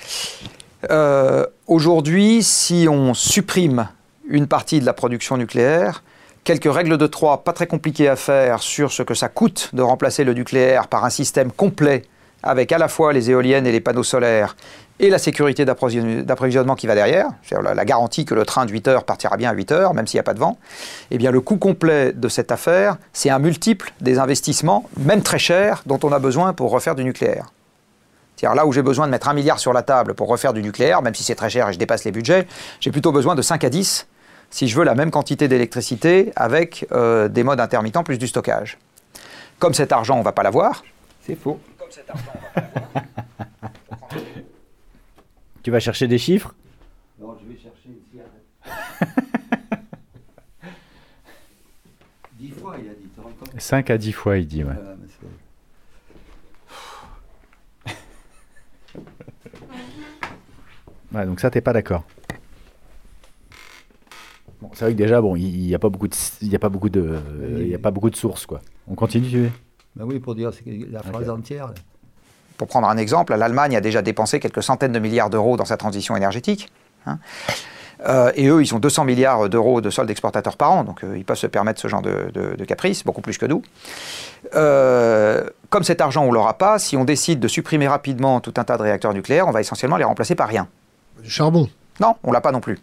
[0.90, 3.88] Euh, aujourd'hui, si on supprime
[4.28, 6.02] une partie de la production nucléaire,
[6.44, 9.82] quelques règles de trois pas très compliquées à faire sur ce que ça coûte de
[9.82, 12.02] remplacer le nucléaire par un système complet
[12.42, 14.56] avec à la fois les éoliennes et les panneaux solaires
[14.98, 18.88] et la sécurité d'approvisionnement qui va derrière, c'est-à-dire la garantie que le train de 8
[18.88, 20.58] heures partira bien à 8 heures, même s'il n'y a pas de vent,
[21.10, 25.38] eh bien le coût complet de cette affaire, c'est un multiple des investissements, même très
[25.38, 27.52] chers, dont on a besoin pour refaire du nucléaire.
[28.36, 30.62] C'est-à-dire là où j'ai besoin de mettre un milliard sur la table pour refaire du
[30.62, 32.46] nucléaire, même si c'est très cher et je dépasse les budgets,
[32.80, 34.06] j'ai plutôt besoin de 5 à 10
[34.52, 38.76] si je veux la même quantité d'électricité avec euh, des modes intermittents plus du stockage.
[39.58, 40.84] Comme cet argent, on ne va pas l'avoir.
[41.22, 41.58] C'est faux.
[41.78, 44.20] Comme cet argent, on va pas l'avoir.
[45.62, 46.54] tu vas chercher des chiffres?
[47.18, 49.08] Non, je vais chercher une cigarette.
[52.38, 53.08] 10 fois, il a dit.
[53.58, 54.74] 5 à 10 fois, il dit, ouais.
[61.14, 62.04] Ouais, donc ça, t'es pas d'accord.
[64.62, 66.68] Bon, c'est vrai que déjà, bon, il n'y a pas beaucoup de, il a pas
[66.68, 67.18] beaucoup de,
[67.58, 68.60] il y a pas beaucoup de sources, quoi.
[68.88, 69.50] On continue, tu veux
[69.96, 70.50] ben oui, pour dire
[70.90, 71.72] la phrase entière.
[72.56, 75.76] Pour prendre un exemple, l'Allemagne a déjà dépensé quelques centaines de milliards d'euros dans sa
[75.76, 76.70] transition énergétique.
[77.06, 77.18] Hein.
[78.06, 81.18] Euh, et eux, ils ont 200 milliards d'euros de soldes exportateurs par an, donc euh,
[81.18, 83.62] ils peuvent se permettre ce genre de, de, caprice, beaucoup plus que nous.
[84.54, 88.54] Euh, comme cet argent, on ne l'aura pas, si on décide de supprimer rapidement tout
[88.56, 90.68] un tas de réacteurs nucléaires, on va essentiellement les remplacer par rien.
[91.22, 91.68] Du charbon
[92.00, 92.78] Non, on l'a pas non plus.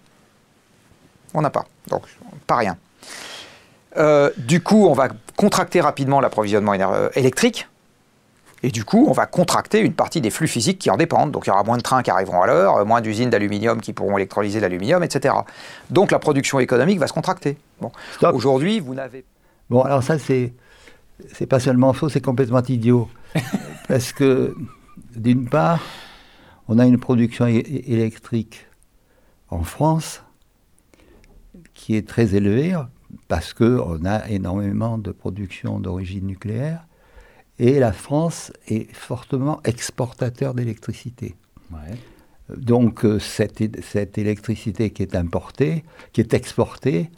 [1.33, 2.03] On n'a pas, donc
[2.47, 2.77] pas rien.
[4.37, 6.73] du coup, on va contracter rapidement l'approvisionnement
[7.15, 7.67] électrique,
[8.61, 11.31] et du coup, on va contracter une partie des flux physiques qui en dépendent.
[11.31, 13.93] Donc il y aura moins de trains qui arriveront à l'heure, moins d'usines d'aluminium qui
[13.93, 15.33] pourront électrolyser l'aluminium, etc.
[15.89, 17.57] Donc la production économique va se contracter.
[17.79, 17.91] Bon.
[18.33, 19.23] Aujourd'hui, vous n'avez...
[19.69, 20.53] Bon, alors ça, c'est,
[21.33, 23.07] c'est pas seulement faux, c'est complètement idiot.
[23.87, 24.55] Parce que,
[25.15, 25.81] d'une part,
[26.67, 28.67] on a une production électrique
[29.49, 30.21] en France
[31.89, 32.75] qui est très élevée
[33.29, 36.85] parce qu'on a énormément de production d'origine nucléaire
[37.57, 41.33] et la France est fortement exportateur d'électricité.
[42.55, 47.09] Donc euh, cette, cette, électricité qui est importée, qui est exportée,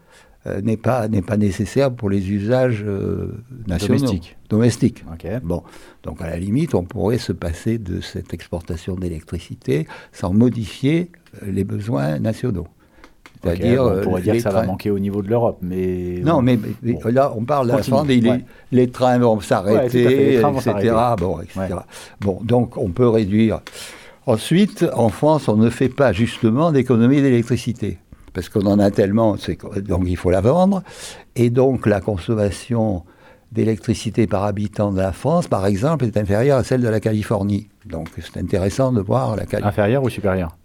[0.48, 4.00] euh, n'est pas, pas nécessaire pour les usages euh, nationaux.
[4.00, 4.38] Domestiques.
[4.48, 5.04] Domestiques.
[5.44, 5.64] Bon.
[6.04, 11.66] Donc à la limite, on pourrait se passer de cette exportation d'électricité sans modifier les
[11.66, 12.68] besoins nationaux.
[13.44, 16.60] C'est-à-dire, on pourrait dire que ça va manquer au niveau de l'Europe, mais non, mais,
[17.06, 20.96] là, on parle d'un les, les, trains vont s'arrêter, etc.
[21.18, 21.40] Bon,
[22.20, 23.62] bon, donc on peut réduire.
[24.28, 27.98] Ensuite, en France, on ne fait pas justement d'économie d'électricité
[28.34, 29.36] parce qu'on en a tellement,
[29.88, 30.84] donc il faut la vendre,
[31.36, 33.04] et donc la consommation
[33.52, 37.68] d'électricité par habitant de la France, par exemple, est inférieure à celle de la Californie.
[37.86, 39.68] Donc c'est intéressant de voir la Californie.
[39.68, 40.56] Inférieure ou supérieure?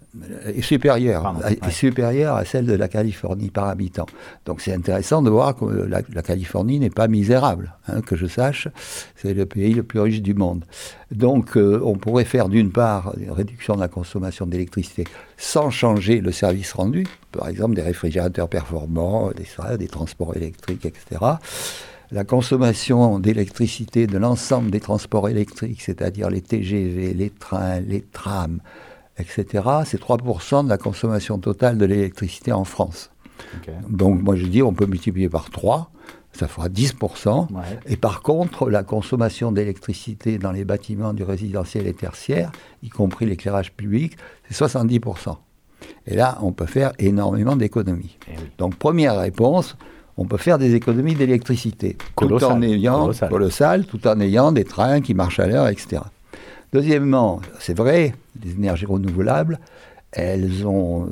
[0.46, 4.06] Est supérieure, est supérieure à celle de la Californie par habitant.
[4.44, 8.68] Donc c'est intéressant de voir que la, Californie n'est pas misérable, hein, que je sache,
[9.16, 10.64] c'est le pays le plus riche du monde.
[11.10, 15.04] Donc euh, on pourrait faire d'une part une réduction de la consommation d'électricité
[15.36, 21.36] sans changer le service rendu, par exemple des réfrigérateurs performants, des, des transports électriques, etc
[22.10, 28.60] la consommation d'électricité de l'ensemble des transports électriques, c'est-à-dire les TGV, les trains, les trams,
[29.18, 33.10] etc., c'est 3% de la consommation totale de l'électricité en France.
[33.88, 35.90] Donc moi je dis on peut multiplier par 3,
[36.32, 37.48] ça fera 10%.
[37.86, 42.52] Et par contre, la consommation d'électricité dans les bâtiments du résidentiel et tertiaire,
[42.82, 44.16] y compris l'éclairage public,
[44.48, 45.36] c'est 70%.
[46.06, 48.18] Et là, on peut faire énormément d'économies.
[48.28, 49.76] Eh Donc première réponse,
[50.16, 51.96] on peut faire des économies d'électricité.
[52.16, 56.02] Tout en ayant, colossal, tout en ayant des trains qui marchent à l'heure, etc.
[56.72, 59.58] Deuxièmement, c'est vrai, les énergies renouvelables,
[60.12, 61.10] elles ont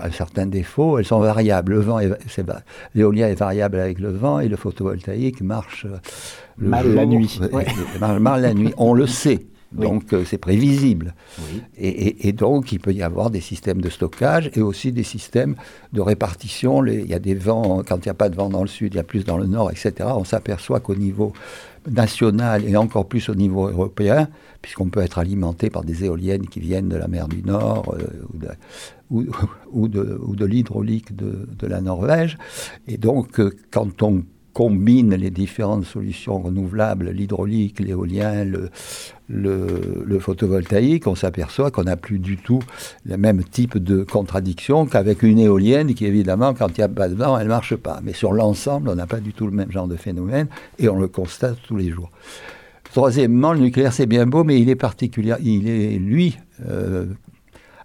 [0.00, 1.72] un certain défaut, elles sont variables.
[1.72, 1.98] Le vent,
[2.94, 5.86] l'éolien est variable avec le vent et le photovoltaïque marche
[6.58, 7.40] le mal la nuit.
[8.00, 8.72] Mal la nuit.
[8.76, 9.46] On le sait.
[9.72, 11.14] Donc euh, c'est prévisible.
[11.76, 15.56] Et, donc il peut y avoir des systèmes de stockage et aussi des systèmes
[15.92, 16.84] de répartition.
[16.84, 18.94] il y a des vents, quand il n'y a pas de vent dans le sud,
[18.94, 19.92] il y a plus dans le nord, etc.
[20.14, 21.32] On s'aperçoit qu'au niveau
[21.90, 24.28] national et encore plus au niveau européen,
[24.62, 29.26] puisqu'on peut être alimenté par des éoliennes qui viennent de la mer du Nord euh,
[29.70, 32.38] ou de, l'hydraulique de, la Norvège.
[32.86, 34.24] Et donc, euh, quand on
[34.56, 38.42] combine les différentes solutions renouvelables, l'hydraulique, l'éolien,
[39.28, 42.62] le, photovoltaïque, on s'aperçoit qu'on n'a plus du tout
[43.04, 47.10] le même type de contradiction qu'avec une éolienne qui, évidemment, quand il n'y a pas
[47.10, 48.00] de vent, elle ne marche pas.
[48.02, 50.98] Mais sur l'ensemble, on n'a pas du tout le même genre de phénomène et on
[50.98, 52.10] le constate tous les jours.
[52.94, 55.34] Troisièmement, le nucléaire, c'est bien beau, mais il est particulier.
[55.42, 57.04] Il est, lui, euh,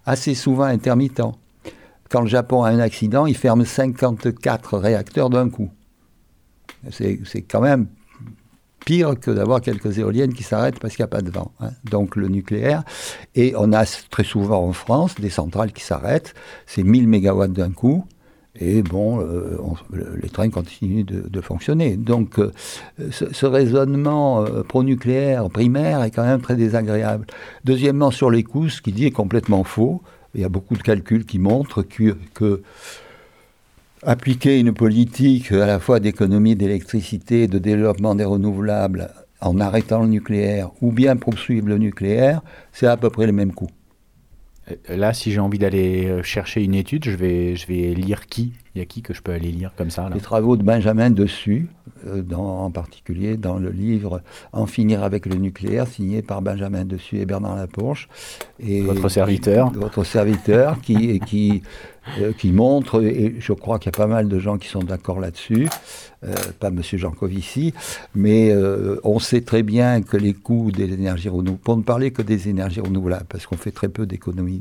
[0.06, 1.20] assez souvent intermittent.
[2.08, 5.70] Quand le Japon a un accident, il ferme 54 réacteurs d'un coup.
[6.90, 7.86] C'est quand même
[8.84, 11.52] pire que d'avoir quelques éoliennes qui s'arrêtent parce qu'il n'y a pas de vent.
[11.60, 11.70] Hein.
[11.84, 12.82] Donc le nucléaire,
[13.34, 16.34] et on a très souvent en France des centrales qui s'arrêtent,
[16.66, 18.04] c'est 1000 mégawatts d'un coup.
[18.60, 19.56] Et bon, euh,
[20.20, 21.96] les trains continuent de, fonctionner.
[21.96, 22.52] Donc, euh,
[23.10, 27.26] ce, raisonnement euh, pro-nucléaire primaire est quand même très désagréable.
[27.64, 30.02] Deuxièmement, sur les coûts, ce qui dit est complètement faux.
[30.34, 32.62] Il y a beaucoup de calculs qui montrent que
[34.02, 39.10] appliquer une politique à la fois d'économie d'électricité, de développement des renouvelables
[39.40, 43.52] en arrêtant le nucléaire, ou bien poursuivre le nucléaire, c'est à peu près le même
[43.52, 43.70] coût.
[44.70, 48.26] Euh, là, si j'ai envie d'aller euh, chercher une étude, je vais, je vais lire
[48.26, 50.62] qui Il y a qui que je peux aller lire comme ça Les travaux de
[50.62, 51.68] Benjamin Dessus,
[52.06, 57.18] euh, en particulier dans le livre En finir avec le nucléaire, signé par Benjamin Dessus
[57.18, 58.08] et Bernard Laponche.
[58.60, 61.62] Et votre serviteur Votre serviteur qui, qui
[62.18, 64.82] euh, qui montre, et je crois qu'il y a pas mal de gens qui sont
[64.82, 65.68] d'accord là-dessus,
[66.24, 66.82] euh, pas M.
[66.82, 67.74] Jancovici,
[68.16, 72.10] mais euh, on sait très bien que les coûts des énergies renouvelables, pour ne parler
[72.10, 74.60] que des énergies renouvelables, parce qu'on fait très peu d'économies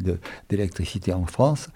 [0.50, 1.70] d'électricité en France.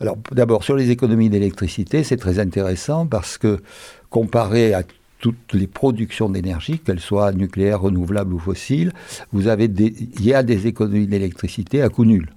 [0.00, 3.62] Alors d'abord, sur les économies d'électricité, c'est très intéressant parce que
[4.10, 4.82] comparé à
[5.20, 8.92] toutes les productions d'énergie, qu'elles soient nucléaires, renouvelables ou fossiles,
[9.32, 12.28] vous avez il y a des économies d'électricité à coût nul.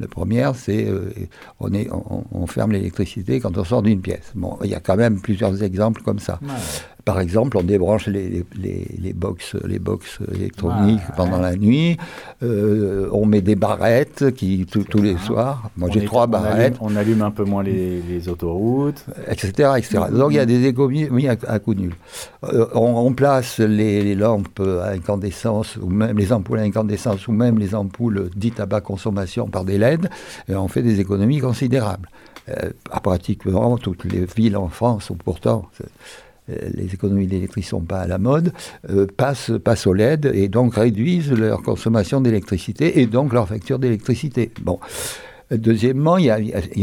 [0.00, 1.12] La première, c'est euh,
[1.60, 4.32] on, ferme l'électricité quand on sort d'une pièce.
[4.34, 6.40] Bon, il y a quand même plusieurs exemples comme ça.
[7.04, 11.96] Par exemple, on débranche les, les, les, box, les box électroniques pendant la nuit.
[12.42, 15.70] Euh, on met des barrettes qui, tous les soirs.
[15.76, 16.76] Moi, j'ai trois barrettes.
[16.80, 19.04] On allume, un peu moins les, autoroutes.
[19.28, 19.70] Etc.
[19.76, 20.04] etc.
[20.12, 21.94] Donc, il y a des économies à, à coup nul.
[22.44, 27.58] Euh, on remplace les, lampes à incandescence, ou même les ampoules à incandescence, ou même
[27.58, 30.08] les ampoules dites à basse consommation par des LED,
[30.48, 32.08] et on fait des économies considérables.
[32.48, 35.70] Euh, à pratiquement toutes les villes en France, ou pourtant
[36.74, 38.52] les économies d'électricité ne sont pas à la mode,
[38.90, 43.78] euh, passent, passent, au LED et donc réduisent leur consommation d'électricité et donc leur facture
[43.78, 44.50] d'électricité.
[44.62, 44.78] Bon.
[45.50, 46.30] Deuxièmement, il y,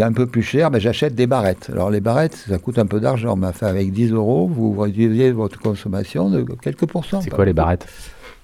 [0.02, 1.72] a, un peu plus cher, mais j'achète des barrettes.
[1.74, 5.32] Alors les barrettes, ça coûte un peu d'argent, mais enfin, avec 10 euros, vous réduisez
[5.32, 7.22] votre consommation de quelques pourcents.
[7.22, 7.88] C'est quoi les barrettes?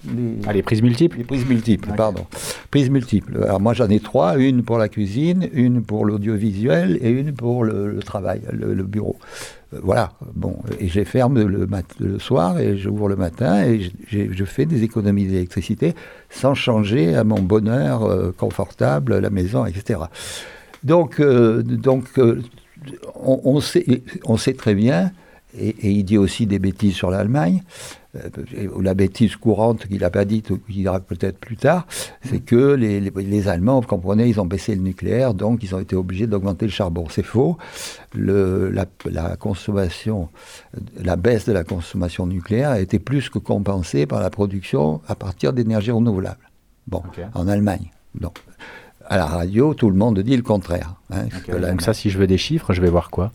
[0.06, 2.26] Les, ah, les prises multiples Les prises multiples, pardon.
[2.72, 3.44] Prises multiples.
[3.44, 7.64] Alors moi j'en ai trois, une pour la cuisine, une pour l'audiovisuel et une pour
[7.64, 9.18] le, travail, le, bureau.
[9.74, 11.68] Euh, voilà, bon, et je ferme le,
[12.00, 15.96] le soir et j'ouvre le matin et je fais des économies d'électricité
[16.30, 20.00] sans changer à mon bonheur euh, confortable, la maison, etc.
[20.84, 22.20] Donc, euh, donc
[23.16, 25.12] on, sait, on sait très bien,
[25.58, 27.62] et, et il dit aussi des bêtises sur l'Allemagne,
[28.16, 31.86] euh, la bêtise courante qu'il n'a pas dite, ou qu'il dira peut-être plus tard,
[32.24, 35.96] c'est que les, Allemands, vous comprenez, ils ont baissé le nucléaire, donc ils ont été
[35.96, 37.06] obligés d'augmenter le charbon.
[37.10, 37.58] C'est faux.
[38.14, 38.86] la,
[39.38, 40.30] consommation,
[40.98, 45.16] la baisse de la consommation nucléaire a été plus que compensée par la production à
[45.16, 46.50] partir d'énergie renouvelable.
[46.88, 47.02] Bon,
[47.34, 47.92] en Allemagne.
[48.14, 48.38] Donc,
[49.08, 50.96] à la radio, tout le monde dit le contraire.
[51.12, 53.32] Hein, donc ça, si je veux des chiffres, je vais voir quoi?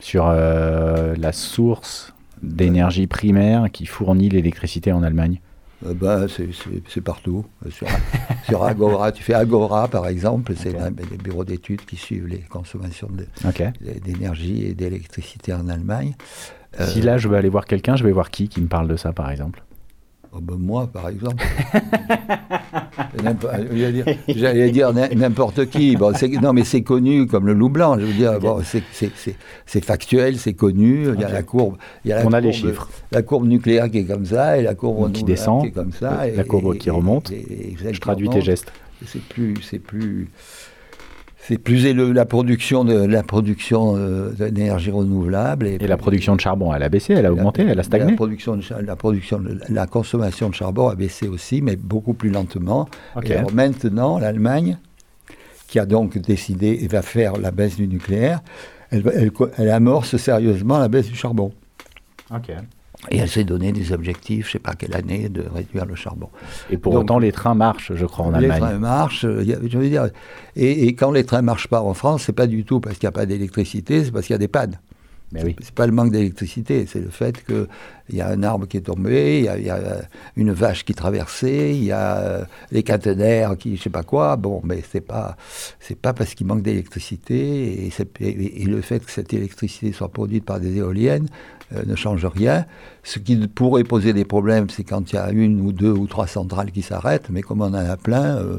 [0.00, 5.40] Sur euh, la source d'énergie primaire qui fournit l'électricité en Allemagne
[5.86, 7.46] euh, bah, c'est partout.
[7.70, 7.86] Sur,
[8.46, 13.08] sur, Agora, tu fais Agora par exemple, c'est des bureaux d'études qui suivent les consommations
[14.04, 16.14] d'énergie et d'électricité en Allemagne.
[16.80, 18.96] Si là je veux aller voir quelqu'un, je vais voir qui qui me parle de
[18.96, 19.62] ça par exemple
[20.32, 21.44] Oh, ben, moi, par exemple.
[24.28, 25.96] J'allais dire n'importe qui.
[25.96, 27.98] Bon, non, mais c'est connu comme le loup blanc.
[27.98, 31.08] Je veux dire, bon, c'est factuel, c'est connu.
[31.14, 31.76] Il y a la courbe.
[32.04, 32.88] Il y a la On a les chiffres.
[33.10, 35.92] La courbe nucléaire qui est comme ça et la courbe qui descend, qui est comme
[35.92, 36.24] ça.
[36.34, 37.32] La courbe qui remonte.
[37.32, 38.72] je traduis tes gestes.
[39.06, 40.28] C'est plus, c'est plus
[41.50, 46.40] c'est plus élevé la production de la production euh, d'énergie renouvelable et, la production de
[46.40, 48.12] charbon elle a baissé elle a augmenté elle a stagné.
[48.12, 52.30] la production de, la production la consommation de charbon a baissé aussi mais beaucoup plus
[52.30, 52.88] lentement.
[53.24, 54.78] Et alors maintenant l'Allemagne
[55.66, 58.42] qui a donc décidé et va faire la baisse du nucléaire
[58.92, 61.52] elle, elle, elle amorce sérieusement la baisse du charbon.
[62.32, 62.52] Ok
[63.08, 65.94] et elle s'est donné des objectifs, je ne sais pas quelle année, de réduire le
[65.94, 66.28] charbon.
[66.70, 68.60] Et pour autant, les trains marchent, je crois, en Allemagne.
[68.60, 70.10] Les trains marchent, euh, je veux dire.
[70.54, 73.06] Et, quand les trains ne marchent pas en France, c'est pas du tout parce qu'il
[73.06, 74.78] n'y a pas d'électricité, c'est parce qu'il y a des pannes.
[75.32, 75.56] Mais oui.
[75.60, 77.66] C'est pas le manque d'électricité, c'est le fait qu'il
[78.12, 79.78] y a un arbre qui est tombé, il y, a,
[80.36, 84.36] une vache qui traversait, il y a euh, les caténaires qui, je sais pas quoi.
[84.36, 85.36] Bon, mais c'est pas,
[85.78, 90.44] c'est pas parce qu'il manque d'électricité et, et, le fait que cette électricité soit produite
[90.44, 91.28] par des éoliennes
[91.76, 92.66] euh, ne change rien.
[93.04, 96.08] Ce qui pourrait poser des problèmes, c'est quand il y a une ou deux ou
[96.08, 98.58] trois centrales qui s'arrêtent, mais comme on en a plein, euh,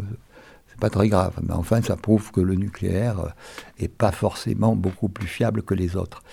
[0.82, 1.36] pas très grave.
[1.47, 3.34] Mais enfin, ça prouve que le nucléaire
[3.79, 6.23] est pas forcément beaucoup plus fiable que les autres.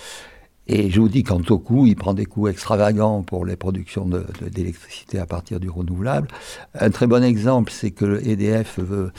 [0.71, 4.07] Et je vous dis, quant au coût, il prend des coûts extravagants pour les productions
[4.51, 6.29] d'électricité à partir du renouvelable.
[6.75, 9.13] Un très bon exemple, c'est que EDF veut,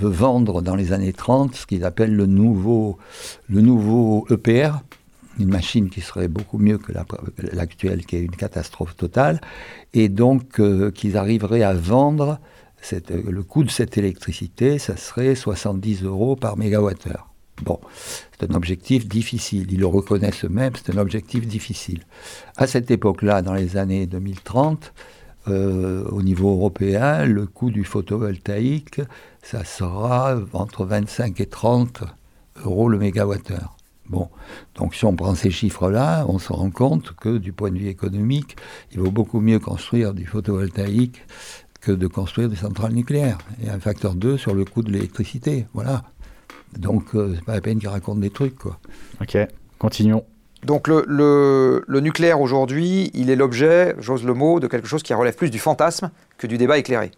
[0.00, 2.98] vendre dans les années 30 ce qu'il appelle le nouveau,
[3.48, 4.74] le nouveau EPR,
[5.40, 6.92] une machine qui serait beaucoup mieux que
[7.52, 9.40] l'actuelle, qui est une catastrophe totale,
[9.94, 12.38] et donc euh, qu'ils arriveraient à vendre
[12.82, 17.28] cette, le coût de cette électricité, ça serait 70 euros par mégawattheure.
[17.62, 17.78] Bon,
[18.38, 19.66] c'est un objectif difficile.
[19.70, 22.02] Ils le reconnaissent eux-mêmes, c'est un objectif difficile.
[22.56, 24.92] À cette époque-là, dans les années 2030,
[25.48, 29.00] euh, au niveau européen, le coût du photovoltaïque,
[29.42, 32.02] ça sera entre 25 et 30
[32.64, 33.76] euros le mégawattheure.
[34.08, 34.28] Bon,
[34.74, 37.88] donc si on prend ces chiffres-là, on se rend compte que du point de vue
[37.88, 38.56] économique,
[38.92, 41.22] il vaut beaucoup mieux construire du photovoltaïque
[41.82, 43.38] que de construire des centrales nucléaires.
[43.58, 45.66] Il y a un facteur 2 sur le coût de l'électricité.
[45.74, 46.04] Voilà.
[46.78, 48.78] Donc, euh, c'est pas la peine qu'ils racontent des trucs, quoi.
[49.20, 49.36] Ok,
[49.78, 50.24] continuons.
[50.64, 55.34] Donc le, nucléaire aujourd'hui, il est l'objet, j'ose le mot, de quelque chose qui relève
[55.34, 57.10] plus du fantasme que du débat éclairé.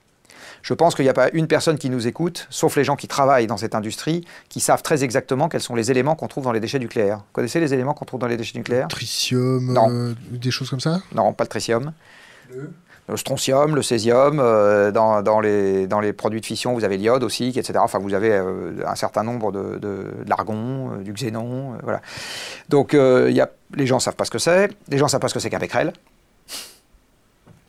[0.62, 3.06] Je pense qu'il n'y a pas une personne qui nous écoute, sauf les gens qui
[3.06, 6.52] travaillent dans cette industrie, qui savent très exactement quels sont les éléments qu'on trouve dans
[6.52, 7.18] les déchets nucléaires.
[7.18, 8.88] Vous connaissez les éléments qu'on trouve dans les déchets nucléaires?
[8.88, 11.02] Tritium, euh, des choses comme ça?
[11.14, 11.92] Non, pas le tritium.
[12.50, 12.70] Le
[13.08, 17.22] le strontium, le césium, euh, dans, les, dans les produits de fission, vous avez l'iode
[17.22, 17.74] aussi, etc.
[17.82, 22.00] Enfin, vous avez euh, un certain nombre de, de, l'argon, euh, du xénon, voilà.
[22.68, 25.20] Donc, y a, les gens ne savent pas ce que c'est, les gens ne savent
[25.20, 25.92] pas ce que c'est qu'un becquerel.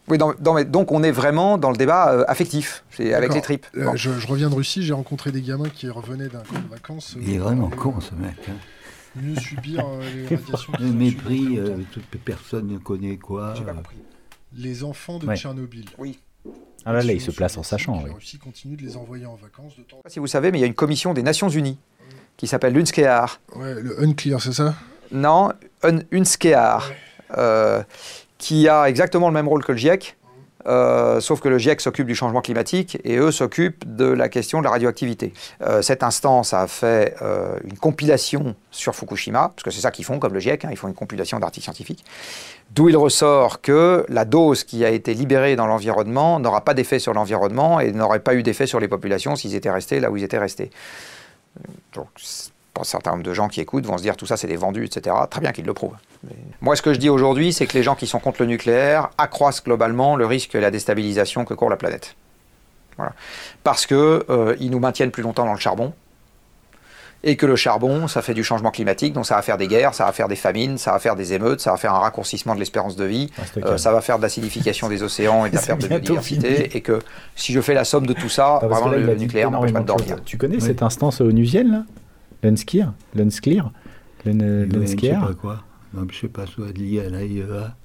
[0.07, 3.65] Oui, donc on est vraiment dans le débat affectif, avec les tripes.
[3.95, 7.17] Je, reviens de Russie, j'ai rencontré des gamins qui revenaient d'un camp de vacances.
[7.19, 8.35] Il est vraiment con ce mec.
[8.47, 8.53] Hein.
[9.15, 9.83] Mieux subir
[10.13, 10.73] les radiations.
[10.79, 11.59] Le mépris,
[11.91, 13.55] toute personne ne connaît quoi.
[13.55, 13.97] J'ai pas compris
[14.55, 15.85] les enfants de Tchernobyl.
[15.97, 16.19] Oui.
[16.85, 18.03] Ah là, là, il se place en sachant.
[18.05, 19.75] La Russie continue de les envoyer en vacances.
[19.77, 20.01] De temps...
[20.05, 21.79] Si vous savez, mais il y a une commission des Nations Unies
[22.37, 23.39] qui s'appelle l'UNSCEAR.
[23.55, 24.75] Ouais, le Unclear, c'est ça?
[25.11, 25.51] Non,
[25.83, 26.91] un, UNSCEAR,
[27.37, 27.81] euh,
[28.37, 30.15] qui a exactement le même rôle que le GIEC,
[30.67, 34.59] euh, sauf que le GIEC s'occupe du changement climatique et eux s'occupent de la question
[34.59, 35.33] de la radioactivité.
[35.61, 40.05] Euh, cette instance a fait euh, une compilation sur Fukushima, parce que c'est ça qu'ils
[40.05, 42.03] font comme le GIEC, hein, ils font une compilation d'articles scientifiques,
[42.71, 46.99] d'où il ressort que la dose qui a été libérée dans l'environnement n'aura pas d'effet
[46.99, 50.17] sur l'environnement et n'aurait pas eu d'effet sur les populations s'ils étaient restés là où
[50.17, 50.71] ils étaient restés.
[51.93, 52.07] Donc
[52.77, 54.85] un certain nombre de gens qui écoutent vont se dire tout ça c'est des vendus,
[54.85, 55.15] etc.
[55.29, 55.95] Très bien qu'ils le prouvent.
[56.61, 59.09] Moi ce que je dis aujourd'hui, c'est que les gens qui sont contre le nucléaire
[59.17, 62.15] accroissent globalement le risque et la déstabilisation que court la planète.
[63.63, 65.93] Parce qu'ils euh, nous maintiennent plus longtemps dans le charbon,
[67.27, 69.95] et que le charbon, ça fait du changement climatique, donc ça va faire des guerres,
[69.95, 72.53] ça va faire des famines, ça va faire des émeutes, ça va faire un raccourcissement
[72.53, 75.61] de l'espérance de vie, euh, ça va faire de l'acidification des océans et de la
[75.61, 76.99] perte de biodiversité, et que
[77.35, 80.17] si je fais la somme de tout ça, vraiment le, nucléaire n'empêche pas de dormir.
[80.23, 81.83] Tu connais cette instance onusienne là?
[82.43, 83.71] L'UNSCIR L'UNSCLIR
[84.25, 85.63] L'UNSCIR quoi.
[85.95, 87.75] Non, Je sais pas, soit lié à l'AIEA.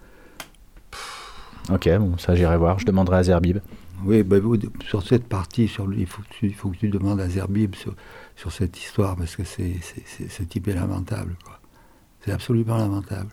[1.72, 3.58] Ok, bon, ça j'irai voir, je demanderai à Zerbib.
[4.04, 4.36] Oui, bah,
[4.86, 6.22] sur cette partie, sur, il, faut
[6.70, 7.94] que tu, demandes à Zerbib sur,
[8.52, 9.74] cette histoire, parce que c'est,
[10.28, 11.36] ce type est lamentable.
[12.24, 13.30] C'est absolument lamentable.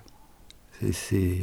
[0.92, 1.42] C'est,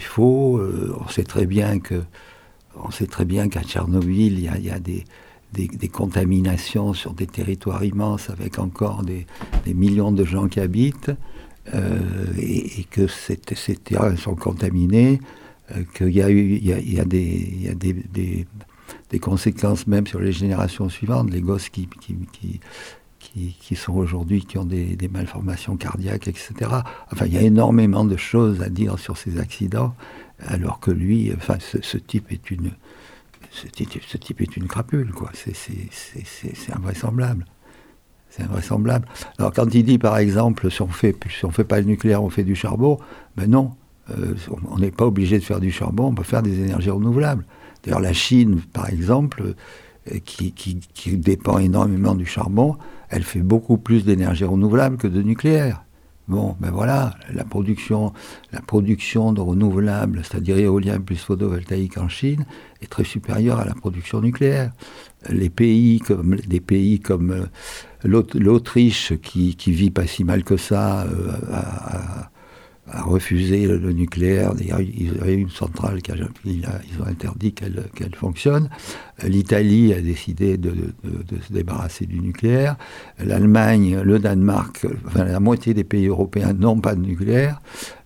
[0.00, 0.58] faux.
[0.58, 5.04] Euh, on sait très bien qu'à Tchernobyl, il y a, des,
[5.88, 9.26] contaminations sur des territoires immenses avec encore des,
[9.66, 11.12] millions de gens qui habitent,
[11.74, 12.00] euh,
[12.38, 13.36] et, que ces,
[13.76, 15.45] terrains sont contaminés, euh,
[15.94, 18.46] qu'il y a, eu, il y a, des, des,
[19.10, 22.60] des, conséquences même sur les générations suivantes, les gosses qui, qui,
[23.60, 26.54] qui, sont aujourd'hui, qui ont des, malformations cardiaques, etc.
[27.12, 29.94] Enfin, il y a énormément de choses à dire sur ces accidents,
[30.38, 32.70] alors que lui, enfin, ce type est une,
[33.56, 35.30] ce type, est une crapule, quoi.
[35.34, 37.44] C'est invraisemblable.
[38.30, 39.06] C'est invraisemblable.
[39.38, 42.22] Alors quand il dit, par exemple, si on fait, si on fait pas le nucléaire,
[42.22, 42.98] on fait du charbon,
[43.36, 43.72] ben non,
[44.10, 44.34] euh,
[44.70, 47.44] on n'est pas obligé de faire du charbon, on peut faire des énergies renouvelables.
[47.82, 49.54] D'ailleurs, la Chine, par exemple,
[50.12, 52.76] euh, qui, qui, dépend énormément du charbon,
[53.08, 55.82] elle fait beaucoup plus d'énergie renouvelable que de nucléaire.
[56.28, 58.12] Bon, ben voilà, la production,
[58.52, 62.46] la production de renouvelables, c'est-à-dire éolien plus photovoltaïque en Chine,
[62.82, 64.72] est très supérieure à la production nucléaire.
[65.28, 70.56] Les pays comme, des pays comme euh, L'Autriche, qui, qui vit pas si mal que
[70.56, 71.06] ça,
[71.52, 72.30] a,
[72.90, 74.54] a, refusé le, nucléaire.
[74.54, 75.98] D'ailleurs, ils avaient une centrale,
[76.44, 76.64] ils
[77.00, 78.68] ont interdit qu'elle fonctionne.
[79.22, 80.70] L'Italie a décidé de,
[81.04, 82.76] de, se débarrasser du nucléaire.
[83.18, 87.60] L'Allemagne, le Danemark, enfin la moitié des pays européens n'ont pas de nucléaire.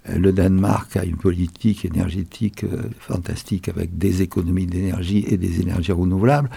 [0.08, 5.92] Le Danemark a une politique énergétique euh, fantastique avec des économies d'énergie et des énergies
[5.92, 6.48] renouvelables.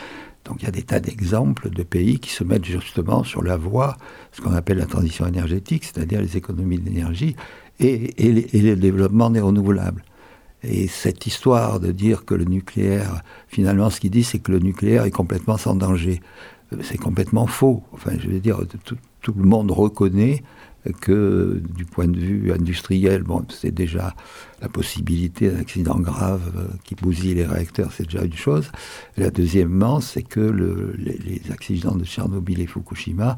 [0.45, 3.55] Donc il y a des tas d'exemples de pays qui se mettent justement sur la
[3.55, 3.97] voie,
[4.32, 7.36] ce qu'on appelle la transition énergétique, c'est-à-dire les économies d'énergie
[7.80, 8.13] et,
[8.61, 10.03] le développement des renouvelables.
[10.63, 14.59] Et cette histoire de dire que le nucléaire, finalement, ce qu'il dit, c'est que le
[14.59, 16.21] nucléaire est complètement sans danger.
[16.82, 17.84] C'est complètement faux.
[17.91, 18.59] Enfin, je veux dire,
[19.21, 20.41] tout le monde reconnaît
[20.91, 24.15] que du point de vue industriel, bon, c'est déjà
[24.61, 28.71] la possibilité d'un accident grave euh, qui bousille les réacteurs, c'est déjà une chose.
[29.17, 33.38] Et la deuxièmement, c'est que le, les, accidents de Tchernobyl et Fukushima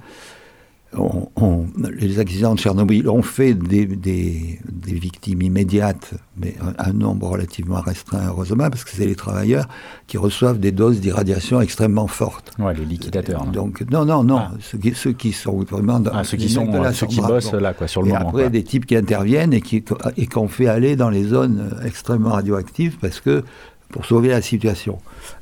[1.97, 8.69] les accidents de Tchernobyl ont fait des, victimes immédiates, mais un, nombre relativement restreint, heureusement,
[8.69, 9.67] parce que c'est les travailleurs
[10.07, 12.51] qui reçoivent des doses d'irradiation extrêmement fortes.
[12.59, 13.43] Ouais, les liquidateurs.
[13.43, 13.51] Hein.
[13.51, 14.51] Donc, non, non, non, ah.
[14.61, 17.73] ceux, qui, ceux, qui, sont vraiment dans, ah, ceux qui, sont, ceux qui bossent là,
[17.73, 18.29] quoi, sur le et moment.
[18.29, 19.83] après, des types qui interviennent et qui
[20.17, 23.43] et qu'on fait aller dans les zones extrêmement radioactives parce que
[23.89, 24.99] pour sauver la situation.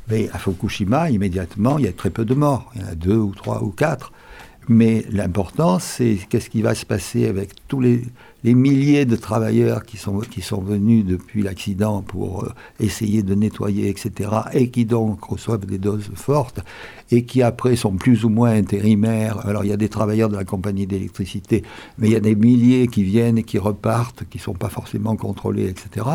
[0.09, 2.71] Mais à Fukushima, immédiatement, il y a très peu de morts.
[2.75, 4.11] Il y en a deux ou trois ou quatre.
[4.69, 8.01] Mais l'important, c'est qu'est-ce qui va se passer avec tous les,
[8.43, 12.49] milliers de travailleurs qui sont, qui sont venus depuis l'accident pour euh,
[12.79, 16.61] essayer de nettoyer, etc., et qui donc reçoivent des doses fortes,
[17.11, 19.45] et qui après sont plus ou moins intérimaires.
[19.45, 21.63] Alors il y a des travailleurs de la compagnie d'électricité,
[21.97, 24.69] mais il y a des milliers qui viennent et qui repartent, qui ne sont pas
[24.69, 26.05] forcément contrôlés, etc.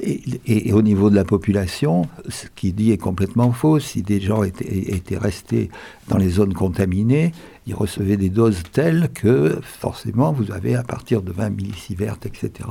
[0.00, 3.78] Et, au niveau de la population, ce qui dit est complètement faux.
[3.78, 5.70] Si des gens étaient, restés
[6.08, 7.30] dans les zones contaminées,
[7.68, 12.68] ils recevaient des doses telles que forcément vous avez à partir de 20 millisieverts, etc.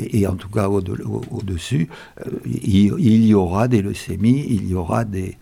[0.00, 1.88] Et, en tout cas au-dessus,
[2.26, 5.36] euh, il, y aura des leucémies, il y aura des,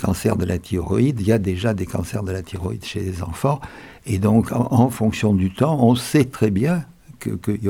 [0.00, 1.20] cancers de la thyroïde.
[1.20, 3.60] Il y a déjà des cancers de la thyroïde chez les enfants.
[4.04, 6.84] Et donc en, fonction du temps, on sait très bien
[7.20, 7.68] qu'il qu'il y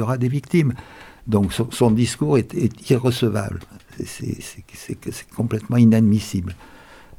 [0.00, 0.72] aura des victimes.
[1.26, 2.54] Donc son, discours est,
[2.90, 3.60] irrecevable.
[4.04, 6.54] C'est complètement inadmissible.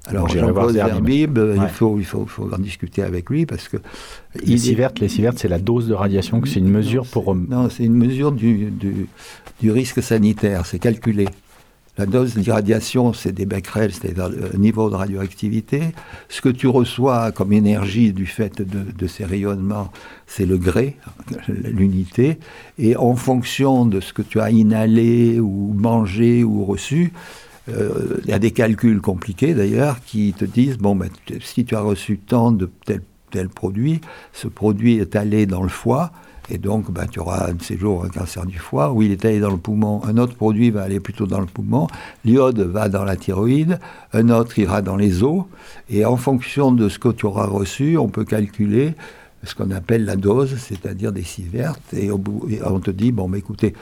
[0.05, 3.76] Alors Jean-Claude Zerbib, euh, il, faut, il, faut, en discuter avec lui parce que...
[4.41, 7.36] Les sieverts, les c'est la dose de radiation, c'est une mesure pour...
[7.36, 8.72] Non, c'est une mesure du,
[9.60, 11.26] du risque sanitaire, c'est calculé.
[11.98, 15.82] La dose d'irradiation, c'est des becquerels, c'est-à-dire le niveau de radioactivité.
[16.30, 19.91] Ce que tu reçois comme énergie du fait de, ces rayonnements,
[20.28, 20.98] c'est le gré,
[21.48, 22.38] l'unité.
[22.78, 27.14] Et en fonction de ce que tu as inhalé ou mangé ou reçu,
[27.70, 31.10] euh, il y a des calculs compliqués d'ailleurs qui te disent, bon, ben,
[31.41, 32.70] si tu as reçu tant de
[33.32, 34.02] tel produit,
[34.34, 36.12] ce produit est allé dans le foie,
[36.50, 39.12] et donc, ben, tu auras un de ces jours un cancer du foie, où il
[39.12, 41.88] est allé dans le poumon, un autre produit va aller plutôt dans le poumon,
[42.26, 43.80] l'iode va dans la thyroïde,
[44.14, 45.43] un autre ira dans les os,
[45.89, 48.93] et en fonction de ce que tu auras reçu, on peut calculer
[49.43, 53.39] ce qu'on appelle la dose, c'est-à-dire des sieverts, et, et, on te dit, bon, mais
[53.39, 53.74] écoutez,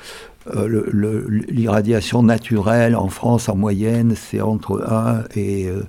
[0.54, 5.68] euh, l'irradiation naturelle en France en moyenne, c'est entre 1 et...
[5.68, 5.84] Euh,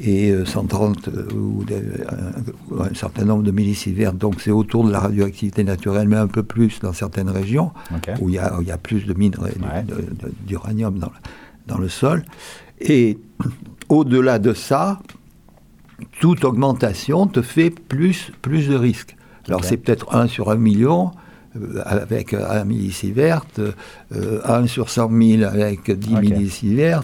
[0.00, 1.64] et 130 euh, euh, ou
[2.82, 4.14] un, certain nombre de millisieverts.
[4.14, 7.72] Donc c'est autour de la radioactivité naturelle, mais un peu plus dans certaines régions
[8.20, 9.54] où il y, a, plus de minerais
[10.46, 11.12] d'uranium dans,
[11.66, 12.24] dans, le sol.
[12.80, 13.18] Et
[13.88, 15.00] au-delà de ça,
[16.20, 19.16] toute augmentation te fait plus, plus de risques.
[19.48, 21.10] Alors c'est peut-être 1 sur 1 million,
[21.56, 26.20] euh, avec un millisievert, euh, 1 sur 100 000 avec 10 okay.
[26.20, 27.02] millisieverts,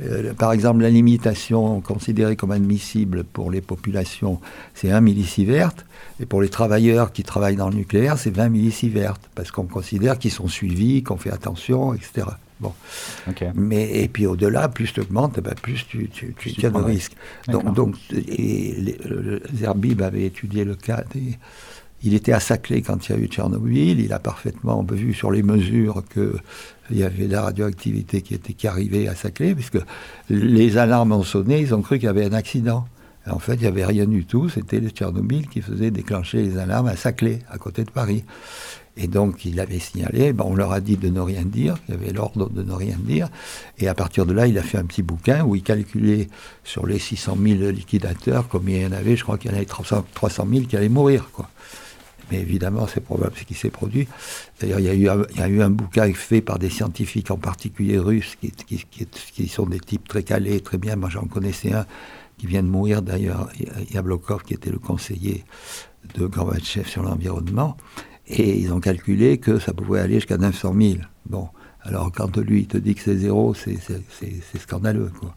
[0.00, 4.40] euh, par exemple, la limitation considérée comme admissible pour les populations,
[4.74, 5.72] c'est 1 millisievert.
[6.20, 9.16] Et pour les travailleurs qui travaillent dans le nucléaire, c'est 20 millisieverts.
[9.34, 12.26] Parce qu'on considère qu'ils sont suivis, qu'on fait attention, etc.
[12.60, 12.72] Bon.
[13.54, 17.12] Mais, et puis au-delà, plus tu augmentes, ben plus tu, tu, tu tiens de risque.
[17.46, 18.98] Donc, donc et
[19.54, 21.38] Zerbib avait étudié le cas des.
[22.02, 24.00] Il était à Saclay quand il y a eu Tchernobyl.
[24.00, 26.36] Il a parfaitement vu sur les mesures que
[26.90, 29.78] il y avait la radioactivité qui, était, arrivait à Saclay, puisque
[30.30, 32.86] les alarmes ont sonné, ils ont cru qu'il y avait un accident.
[33.28, 36.56] en fait, il n'y avait rien du tout, c'était le Tchernobyl qui faisait déclencher les
[36.56, 38.24] alarmes à Saclay, à côté de Paris.
[38.96, 41.94] Et donc, il avait signalé, ben, on leur a dit de ne rien dire, il
[41.94, 43.28] y avait l'ordre de ne rien dire.
[43.78, 46.28] Et à partir de là, il a fait un petit bouquin où il calculait
[46.64, 49.14] sur les 600 000 liquidateurs combien il y en avait.
[49.14, 50.04] Je crois qu'il y en avait 300
[50.50, 51.28] 000 qui allaient mourir.
[51.32, 51.48] Quoi
[52.30, 54.08] mais évidemment, c'est probable ce qui s'est produit.
[54.60, 56.70] D'ailleurs, il y, a eu un, il y a eu un bouquin fait par des
[56.70, 60.96] scientifiques, en particulier russes, qui, qui, qui, sont des types très calés, très bien.
[60.96, 61.86] Moi, j'en connaissais un
[62.38, 63.50] qui vient de mourir d'ailleurs,
[63.90, 65.44] Yablokov, qui était le conseiller
[66.14, 67.76] de Gorbatchev sur l'environnement,
[68.28, 70.94] et ils ont calculé que ça pouvait aller jusqu'à 900 000.
[71.26, 71.48] Bon,
[71.82, 73.78] alors quand lui il te dit que c'est zéro, c'est
[74.58, 75.10] scandaleux.
[75.18, 75.34] Quoi.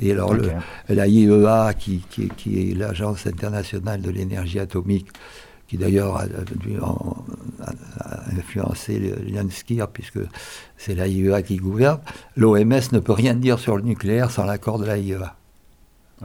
[0.00, 0.34] Et alors
[0.88, 5.08] la IEA, qui, qui, est l'Agence internationale de l'énergie atomique,
[5.68, 6.24] qui d'ailleurs a,
[8.36, 10.20] influencé Liansky, puisque
[10.76, 12.00] c'est la IEA qui gouverne,
[12.36, 15.36] l'OMS ne peut rien dire sur le nucléaire sans l'accord de la IEA.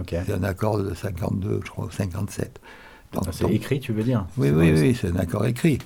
[0.08, 2.60] C'est un accord de 52, je crois, 57.
[3.32, 4.26] C'est écrit, tu veux dire?
[4.38, 5.78] Oui, oui, oui, c'est un accord écrit.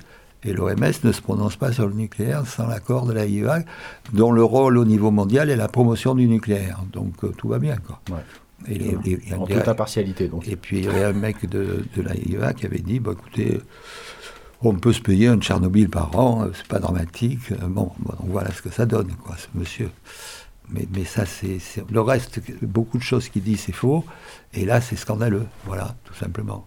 [0.44, 3.64] Et l'OMS ne se prononce pas sur le nucléaire sans l'accord de la IEA,
[4.12, 6.80] dont le rôle au niveau mondial est la promotion du nucléaire.
[6.92, 7.76] Donc euh, tout va bien.
[7.76, 8.00] Quoi.
[8.66, 10.28] Et en toute impartialité.
[10.28, 10.48] Donc.
[10.48, 13.12] Et puis il y avait un mec de, de la IEA qui avait dit bah,
[13.12, 13.60] écoutez,
[14.62, 17.52] on peut se payer un Tchernobyl par an, euh, c'est pas dramatique.
[17.52, 17.92] Euh, bon,
[18.24, 19.90] voilà ce que ça donne, quoi, ce monsieur.
[20.70, 21.58] Mais, mais ça, c'est.
[21.90, 24.04] Le reste, beaucoup de choses qu'il dit, c'est faux.
[24.52, 25.46] Et là, c'est scandaleux.
[25.64, 26.66] Voilà, tout simplement.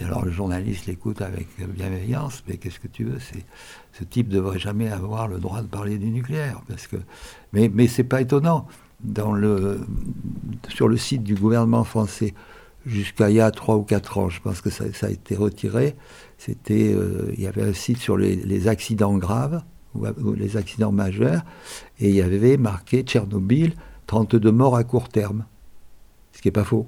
[0.00, 3.44] Et alors le journaliste l'écoute avec bienveillance, mais qu'est-ce que tu veux c'est,
[3.92, 6.60] Ce type ne devrait jamais avoir le droit de parler du nucléaire.
[6.68, 6.96] Parce que,
[7.52, 8.68] mais mais ce n'est pas étonnant.
[10.68, 12.34] Sur le site du gouvernement français,
[12.86, 15.96] jusqu'à il y a 3 ou 4 ans, je pense que ça, a été retiré,
[16.38, 19.62] c'était, euh, il y avait un site sur les, accidents graves,
[20.36, 21.42] les accidents majeurs,
[22.00, 23.74] et il y avait marqué Tchernobyl,
[24.06, 25.44] 32 morts à court terme.
[26.32, 26.86] Ce qui n'est pas faux.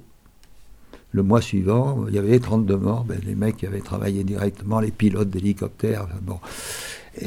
[1.13, 3.05] Le mois suivant, il y avait 32 morts.
[3.05, 6.07] Ben, les mecs qui avaient travaillé directement, les pilotes d'hélicoptères.
[6.23, 6.39] bon.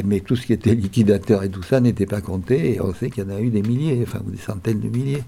[0.03, 2.75] Mais tout ce qui était liquidateur et tout ça n'était pas compté.
[2.75, 5.23] Et on sait qu'il y en a eu des milliers, enfin des centaines de milliers.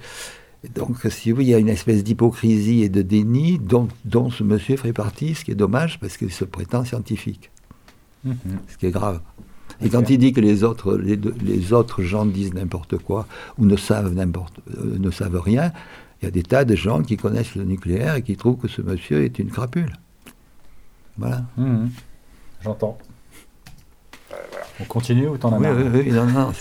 [0.74, 4.44] donc, si oui, il y a une espèce d'hypocrisie et de déni dont, dont, ce
[4.44, 7.52] monsieur fait partie, ce qui est dommage parce qu'il se prétend scientifique.
[8.26, 8.34] Mm-hmm.
[8.70, 9.22] Ce qui est grave.
[9.82, 13.28] Et quand il dit que les autres, les, autres gens disent n'importe quoi
[13.58, 15.74] ou ne savent, n'importe, euh, ne savent rien,
[16.22, 18.68] il y a des tas de gens qui connaissent le nucléaire et qui trouvent que
[18.68, 19.94] ce monsieur est une crapule.
[21.18, 21.44] Voilà.
[21.58, 21.88] Mmh.
[22.64, 22.98] J'entends.
[24.82, 26.52] On continue ou t'en as marre oui, oui, non, non,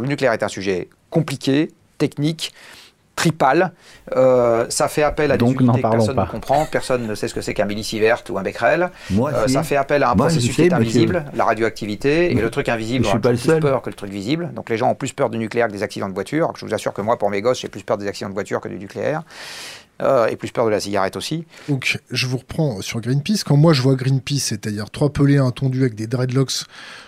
[0.00, 2.52] le nucléaire est un sujet compliqué, technique,
[3.16, 3.72] tripale.
[4.16, 6.24] Euh, ça fait appel à des Donc, unités que personne pas.
[6.24, 6.66] ne comprend.
[6.66, 8.90] Personne ne sait ce que c'est qu'un millisievert ou un becquerel.
[9.10, 12.32] Moi, euh, ça fait appel à un processus qui est invisible, la radioactivité.
[12.32, 14.50] Et le truc invisible, a plus peur que le truc visible.
[14.54, 16.52] Donc les gens ont plus peur du nucléaire que des accidents de voiture.
[16.56, 18.60] Je vous assure que moi, pour mes gosses, j'ai plus peur des accidents de voiture
[18.60, 19.22] que du nucléaire.
[20.02, 21.44] Euh, et plus peur de la cigarette aussi.
[21.68, 23.44] Donc, je vous reprends sur Greenpeace.
[23.46, 26.64] Quand moi je vois Greenpeace, c'est-à-dire trois pelés tondus avec des dreadlocks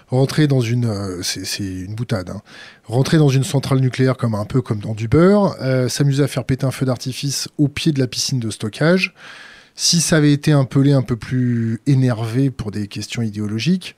[0.09, 2.43] rentrer dans une, euh, c'est une boutade, hein.
[2.85, 6.29] rentrer dans une centrale nucléaire comme un peu comme dans du beurre, euh, s'amuser à
[6.29, 9.15] faire péter un feu d'artifice au pied de la piscine de stockage.
[9.75, 13.97] Si ça avait été un pelé un peu plus énervé pour des questions idéologiques,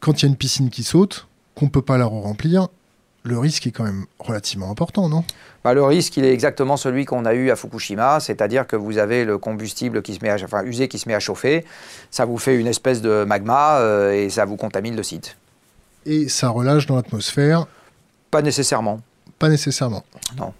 [0.00, 2.68] quand il y a une piscine qui saute, qu'on peut pas la remplir,
[3.24, 5.24] le risque est quand même relativement important, non?
[5.64, 8.98] Bah, Le risque, il est exactement celui qu'on a eu à Fukushima, c'est-à-dire que vous
[8.98, 11.64] avez le combustible qui se met à, enfin, usé qui se met à chauffer,
[12.10, 15.36] ça vous fait une espèce de magma euh, et ça vous contamine le site.
[16.06, 17.66] Et ça relâche dans l'atmosphère?
[18.30, 19.00] Pas nécessairement.
[19.38, 20.04] Pas nécessairement.
[20.38, 20.52] Non.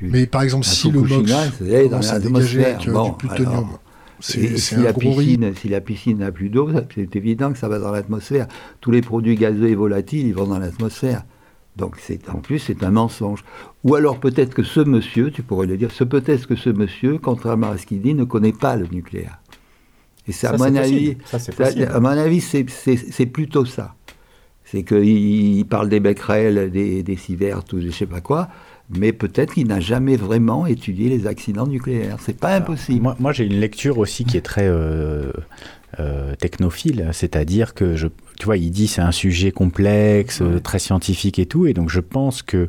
[0.00, 1.32] Mais par exemple, si le MOX
[1.88, 3.68] commence à dégager avec euh, du plutonium,
[4.20, 7.78] c'est si, la piscine, si la piscine n'a plus d'eau, c'est évident que ça va
[7.78, 8.48] dans l'atmosphère.
[8.80, 11.22] Tous les produits gazeux et volatiles, ils vont dans l'atmosphère.
[11.78, 11.96] Donc
[12.28, 13.44] en plus c'est un mensonge.
[13.84, 17.18] Ou alors peut-être que ce monsieur, tu pourrais le dire, ce peut-être que ce monsieur,
[17.18, 19.38] contrairement à ce qu'il dit, ne connaît pas le nucléaire.
[20.26, 21.16] Et c'est à, mon avis,
[21.90, 23.94] à mon avis, c'est plutôt ça.
[24.64, 28.48] C'est qu'il parle des becquerels, des, des sieverts, ou je ne sais pas quoi,
[28.90, 32.18] mais peut-être qu'il n'a jamais vraiment étudié les accidents nucléaires.
[32.20, 33.14] C'est pas impossible.
[33.18, 35.32] Moi, j'ai une lecture aussi qui est très euh,
[35.98, 38.08] euh, technophile, c'est-à-dire que je,
[38.38, 42.00] tu vois, il dit c'est un sujet complexe, très scientifique et tout, et donc je
[42.00, 42.68] pense que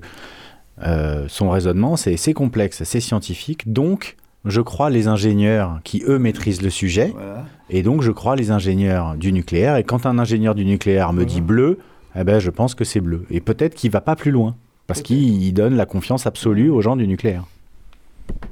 [0.84, 4.15] euh, son raisonnement c'est c'est complexe, c'est scientifique, donc
[4.45, 7.13] je crois les ingénieurs qui eux maîtrisent le sujet,
[7.70, 9.76] et donc je crois les ingénieurs du nucléaire.
[9.76, 11.78] Et quand un ingénieur du nucléaire me dit bleu,
[12.15, 13.26] eh ben je pense que c'est bleu.
[13.30, 14.55] Et peut-être qu'il va pas plus loin,
[14.88, 17.43] parce qu'il donne la confiance absolue aux gens du nucléaire.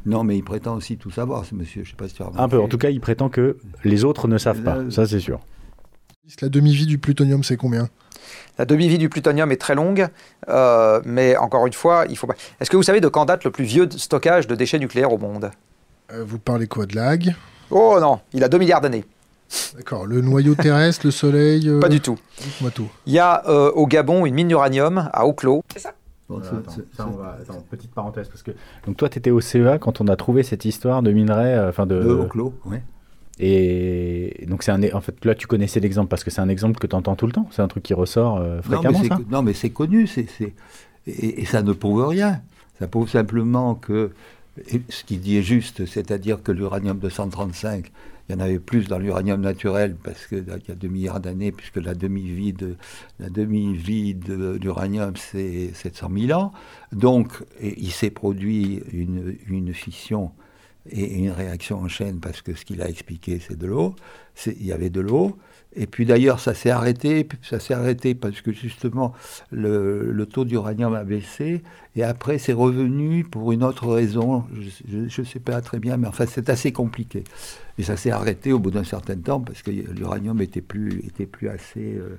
[0.06, 1.84] Non, mais il prétend aussi tout savoir, ce monsieur.
[1.84, 2.60] Je sais pas si tu as Un peu.
[2.60, 4.78] En tout cas, il prétend que les autres ne savent pas.
[4.90, 5.40] Ça, c'est sûr.
[6.42, 7.90] La demi-vie du plutonium, c'est combien?
[8.58, 10.08] La demi-vie du plutonium est très longue,
[10.50, 12.36] euh, mais encore une fois, il faut pas.
[12.60, 15.18] Est-ce que vous savez de quand date le plus vieux stockage de déchets nucléaires au
[15.18, 15.52] monde?
[16.12, 17.36] Euh, Vous parlez quoi de l'AG
[17.70, 19.06] Oh non, il a 2 milliards d'années.
[19.76, 20.06] D'accord.
[20.06, 22.18] Le noyau terrestre, le soleil euh, Pas du tout.
[22.42, 22.90] Dites-moi tout.
[23.06, 25.62] Il y a au Gabon une mine d'uranium à Oclo.
[25.74, 25.94] C'est ça?
[27.70, 28.52] Petite parenthèse, parce que
[28.86, 31.86] donc toi, tu étais au CEA quand on a trouvé cette histoire de minerai, enfin
[31.86, 32.02] de.
[32.02, 32.78] De Oclo, oui.
[33.40, 36.80] Et donc, c'est un, en fait, là, tu connaissais l'exemple parce que c'est un exemple
[36.80, 37.48] que tu entends tout le temps.
[37.52, 39.00] C'est un truc qui ressort euh, fréquemment.
[39.30, 40.08] Non, mais c'est connu.
[40.08, 40.28] c'est
[41.06, 42.42] et, ça ne prouve rien.
[42.80, 44.12] Ça prouve simplement que
[44.90, 47.92] ce qu'il dit est juste, c'est-à-dire que l'uranium 235,
[48.28, 51.52] il y en avait plus dans l'uranium naturel parce qu'il y a 2 milliards d'années,
[51.52, 52.78] puisque la demi-vie de,
[54.62, 56.52] l'uranium, c'est 700 000 ans.
[56.92, 60.32] Donc, il s'est produit une, une, fission
[60.90, 63.96] et une réaction en chaîne parce que ce qu'il a expliqué, c'est de l'eau.
[64.46, 65.38] Il y avait de l'eau.
[65.76, 69.14] Et puis d'ailleurs, ça s'est arrêté, ça s'est arrêté parce que justement,
[69.52, 71.62] le, taux d'uranium a baissé,
[71.98, 76.08] et après, c'est revenu pour une autre raison, je ne sais pas très bien, mais
[76.08, 77.24] enfin, c'est assez compliqué.
[77.80, 81.02] Et ça s'est arrêté au bout d'un certain temps parce que l'uranium était plus,
[81.78, 82.18] euh,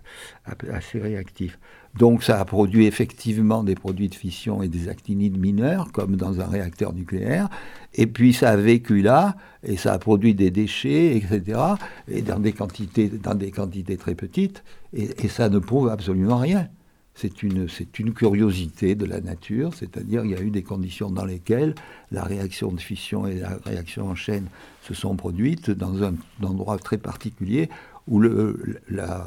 [0.73, 1.61] assez réactif.
[1.97, 6.41] Donc ça a produit effectivement des produits de fission et des actinides mineurs, comme dans
[6.41, 7.49] un réacteur nucléaire.
[7.95, 11.61] Et puis ça a vécu là, et ça a produit des déchets, etc.,
[12.09, 16.69] et dans des quantités très petites, et, ça ne prouve absolument rien.
[17.21, 21.11] C'est une, c'est une curiosité de la nature, c'est-à-dire il y a eu des conditions
[21.11, 21.75] dans lesquelles
[22.13, 24.47] la réaction de fission et la réaction en chaîne
[24.83, 26.15] se sont produites dans un,
[26.45, 27.71] endroit très particulier
[28.07, 29.27] où le, la,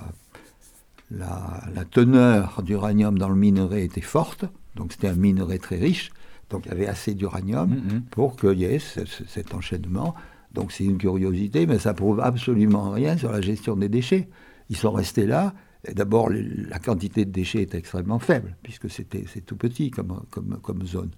[1.11, 4.45] la, teneur d'uranium dans le minerai était forte,
[4.77, 6.11] donc c'était un minerai très riche,
[6.49, 8.01] donc il y avait assez d'uranium mm-hmm.
[8.09, 10.15] pour qu'il y ait cet enchaînement.
[10.53, 14.29] Donc c'est une curiosité, mais ça prouve absolument rien sur la gestion des déchets.
[14.69, 15.53] Ils sont restés là.
[15.93, 20.85] D'abord, la quantité de déchets est extrêmement faible, puisque c'est tout petit comme, comme, comme
[20.85, 21.09] zone.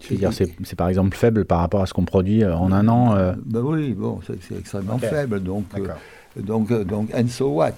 [0.00, 3.16] C'est-à-dire, c'est, par exemple faible par rapport à ce qu'on produit euh, en un an
[3.16, 5.42] euh ben Oui, bon, c'est, extrêmement faible.
[5.42, 5.88] Donc, euh,
[6.40, 7.72] donc, donc, and so what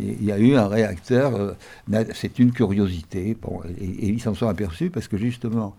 [0.00, 3.36] Il y a eu un réacteur, euh, c'est une curiosité.
[3.40, 5.74] Bon, et, ils s'en sont aperçus parce que justement,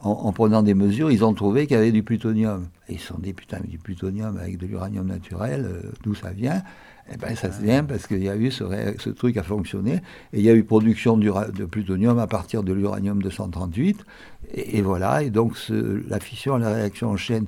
[0.00, 2.66] en, prenant des mesures, ils ont trouvé qu'il y avait du plutonium.
[2.88, 5.66] Et ils se sont dit, putain, mais du plutonium avec de l'uranium naturel,
[6.02, 6.62] d'où ça vient?
[7.12, 9.94] Eh bien, ça vient parce qu'il y a eu ce, truc a fonctionné.
[10.32, 14.04] Et il y a eu production de plutonium à partir de l'uranium 238.
[14.54, 17.46] Et, voilà, et donc la fission la réaction en chaîne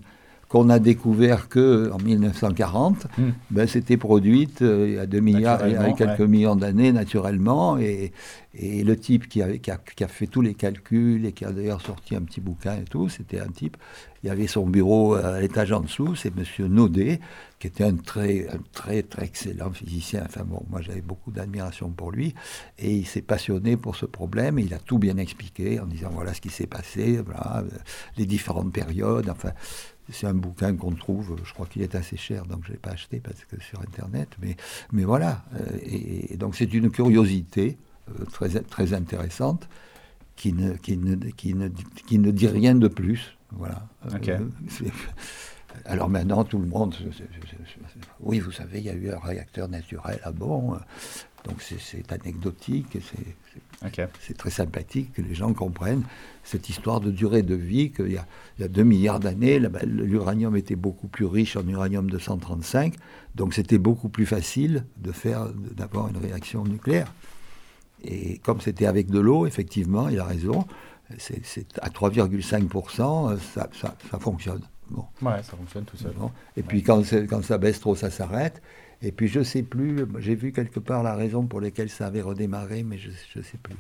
[0.51, 3.31] qu'on a découvert que en 1940, hmm.
[3.53, 6.91] ben, c'était produite euh, il y a 2 milliards, il y a quelques millions d'années
[6.91, 8.13] naturellement, et,
[8.55, 11.45] et, le type qui, avait, qui a, qui, a, fait tous les calculs et qui
[11.45, 13.77] a d'ailleurs sorti un petit bouquin et tout, c'était un type,
[14.25, 17.21] il y avait son bureau à l'étage en dessous, c'est Monsieur Naudet,
[17.61, 20.25] qui était un très, un très, très excellent physicien.
[20.27, 22.35] Enfin bon, moi j'avais beaucoup d'admiration pour lui,
[22.77, 26.11] et il s'est passionné pour ce problème, et il a tout bien expliqué en disant
[26.13, 27.63] voilà ce qui s'est passé, voilà,
[28.17, 29.53] les différentes périodes, enfin
[30.13, 32.79] c'est un bouquin qu'on trouve, je crois qu'il est assez cher, donc je ne l'ai
[32.79, 34.29] pas acheté parce que sur Internet.
[34.41, 34.57] Mais,
[34.93, 35.45] mais voilà.
[35.55, 39.69] Euh, et, donc c'est une curiosité euh, très, très intéressante
[40.37, 41.69] qui ne, qui, ne, qui, ne,
[42.07, 43.37] qui ne dit rien de plus.
[43.53, 43.87] Voilà.
[44.13, 44.39] Euh,
[45.85, 46.95] alors maintenant, tout le monde.
[48.21, 50.21] Oui, vous savez, il y a eu un réacteur naturel.
[50.25, 50.77] Ah bon
[51.45, 52.99] Donc c'est anecdotique.
[54.21, 56.05] C'est très sympathique que les gens comprennent
[56.45, 58.27] cette histoire de durée de vie, qu'il y, a,
[58.59, 62.95] il y a 2 milliards d'années, l'uranium était beaucoup plus riche en uranium 235,
[63.35, 67.13] donc c'était beaucoup plus facile de faire, d'avoir une réaction nucléaire.
[68.03, 70.67] Et comme c'était avec de l'eau, effectivement, il a raison,
[71.19, 74.63] c'est, à 3,5%, ça, ça, ça, fonctionne.
[74.91, 75.05] Bon.
[75.23, 76.13] Ouais, ça fonctionne tout seul.
[76.57, 78.61] Et puis quand, quand ça baisse trop, ça s'arrête.
[79.03, 82.07] Et puis je ne sais plus, j'ai vu quelque part la raison pour laquelle ça
[82.07, 83.77] avait redémarré, mais je ne sais plus.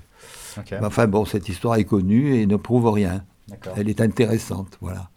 [0.82, 3.22] Enfin bon, cette histoire est connue et ne prouve rien.
[3.76, 5.10] Elle est intéressante, voilà.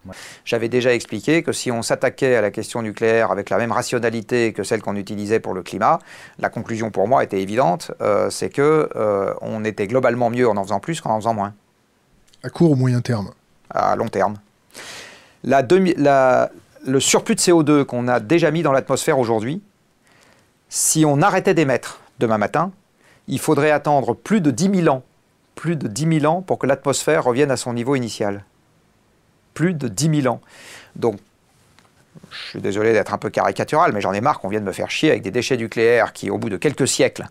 [0.44, 4.54] J'avais déjà expliqué que si on s'attaquait à la question nucléaire avec la même rationalité
[4.54, 6.00] que celle qu'on utilisait pour le climat,
[6.40, 10.58] la conclusion pour moi était évidente, euh, c'est que euh, on était globalement mieux en
[10.58, 11.54] en faisant plus qu'en en faisant moins.
[12.42, 13.30] À court ou moyen terme?
[13.70, 14.38] À long terme.
[15.46, 19.62] Le surplus de CO2 qu'on a déjà mis dans l'atmosphère aujourd'hui,
[20.70, 22.72] si on arrêtait d'émettre demain matin,
[23.28, 25.04] il faudrait attendre plus de 10 000 ans,
[25.56, 28.44] plus de 10 000 ans pour que l'atmosphère revienne à son niveau initial.
[29.54, 30.42] Plus de 10 000 ans.
[30.96, 31.20] Donc,
[32.32, 34.90] je suis désolé d'être un peu caricatural, mais j'en ai marre qu'on vienne me faire
[34.90, 37.28] chier avec des déchets nucléaires qui, au bout de quelques siècles,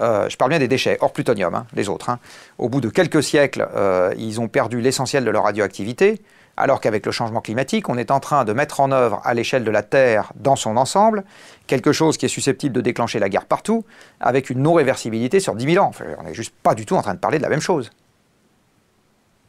[0.00, 2.18] euh, je parle bien des déchets, hors plutonium, hein, les autres, hein,
[2.58, 6.20] au bout de quelques siècles, euh, ils ont perdu l'essentiel de leur radioactivité
[6.56, 9.64] alors qu'avec le changement climatique, on est en train de mettre en œuvre à l'échelle
[9.64, 11.24] de la Terre dans son ensemble
[11.66, 13.84] quelque chose qui est susceptible de déclencher la guerre partout,
[14.20, 15.90] avec une non-réversibilité sur 10 000 ans.
[16.18, 17.90] on n'est juste pas du tout en train de parler de la même chose.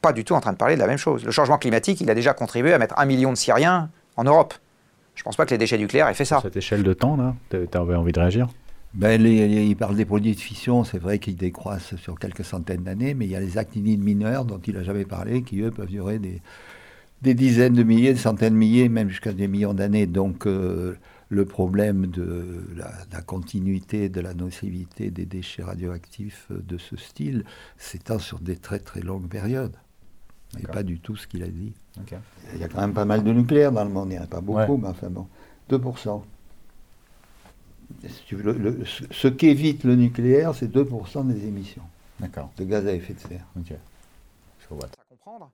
[0.01, 1.25] Pas du tout en train de parler de la même chose.
[1.25, 4.53] Le changement climatique, il a déjà contribué à mettre un million de Syriens en Europe.
[5.15, 6.39] Je ne pense pas que les déchets nucléaires aient fait ça.
[6.41, 8.47] cette échelle de temps, là, tu avais envie de réagir?
[8.93, 13.13] Ben, il parle des produits de fission, c'est vrai qu'ils décroissent sur quelques centaines d'années,
[13.13, 15.89] mais il y a les actinides mineurs dont il n'a jamais parlé, qui eux peuvent
[15.89, 16.41] durer des,
[17.25, 20.05] des dizaines de milliers, des centaines de milliers, même jusqu'à des millions d'années.
[20.05, 20.95] Donc euh,
[21.29, 27.43] le problème de la, continuité de la nocivité des déchets radioactifs de ce style
[27.77, 29.75] s'étend sur des très très longues périodes.
[30.59, 31.73] Et pas du tout ce qu'il a dit.
[32.53, 34.23] Il y a quand même pas mal de nucléaire dans le monde, il n'y en
[34.23, 35.27] a pas beaucoup, mais enfin bon,
[35.69, 36.21] 2%.
[39.11, 41.83] ce qu'évite le nucléaire, c'est 2% des émissions
[42.57, 43.45] de gaz à effet de serre.
[43.65, 44.85] Je vois.
[44.85, 45.51] À comprendre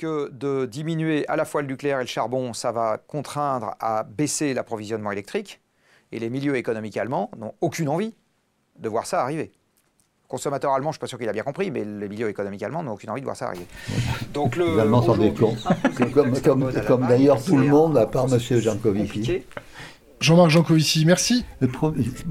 [0.00, 4.02] que de diminuer à la fois le nucléaire et le charbon, ça va contraindre à
[4.02, 5.60] baisser l'approvisionnement électrique,
[6.10, 8.14] et les milieux économiques allemands n'ont aucune envie
[8.78, 9.52] de voir ça arriver
[10.30, 12.62] consommateur allemand, je ne suis pas sûr qu'il a bien compris, mais les milieux économiques
[12.62, 13.66] allemands n'ont aucune envie de voir ça arriver.
[14.32, 15.56] Donc le, les Allemands sont des cons.
[16.14, 18.38] comme, d'ailleurs tout le monde, à part M.
[18.38, 19.42] Jancovici.
[20.20, 21.44] Jean-Marc Jancovici, merci.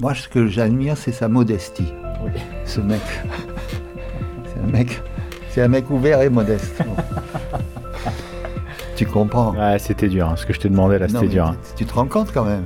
[0.00, 1.92] moi, ce que j'admire, c'est sa modestie.
[2.64, 3.02] Ce mec.
[4.46, 5.02] C'est un mec.
[5.50, 6.82] C'est un mec ouvert et modeste.
[9.00, 10.28] tu comprends Ouais, c'était dur.
[10.28, 10.36] Hein.
[10.36, 11.46] Ce que je te demandais là, c'était dur.
[11.46, 11.56] Hein.
[11.74, 12.64] Tu te rends compte quand même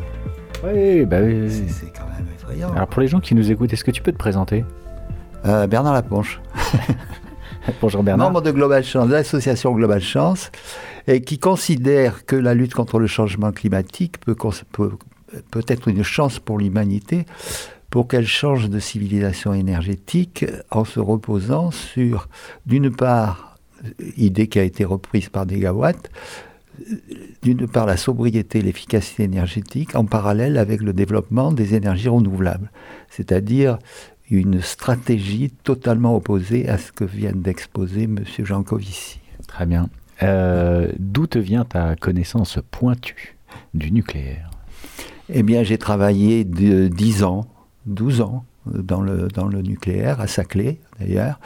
[0.64, 1.48] Oui, bah oui.
[1.68, 2.72] C'est quand même effrayant.
[2.72, 4.64] Alors pour les gens qui nous écoutent, est-ce que tu peux te présenter?
[5.44, 6.40] Euh, Bernard Laponche.
[7.80, 8.32] Bonjour Bernard.
[8.32, 10.50] Membre de Global Chance, de l'association Global Chance,
[11.06, 14.34] et qui considère que la lutte contre le changement climatique peut,
[14.72, 17.26] peut, être une chance pour l'humanité
[17.90, 22.26] pour qu'elle change de civilisation énergétique en se reposant sur,
[22.66, 23.53] d'une part,
[24.16, 26.10] idée qui a été reprise par Negawatt,
[27.42, 32.70] d'une part la sobriété et l'efficacité énergétique en parallèle avec le développement des énergies renouvelables,
[33.10, 33.78] c'est-à-dire
[34.30, 38.24] une stratégie totalement opposée à ce que vient d'exposer M.
[38.38, 39.20] Jancovici.
[39.46, 39.88] Très bien.
[40.22, 43.36] Euh, d'où te vient ta connaissance pointue
[43.74, 44.50] du nucléaire?
[45.28, 47.46] Eh bien, j'ai travaillé de 10 ans,
[47.86, 51.38] 12 ans dans le, dans le nucléaire, à Saclay d'ailleurs,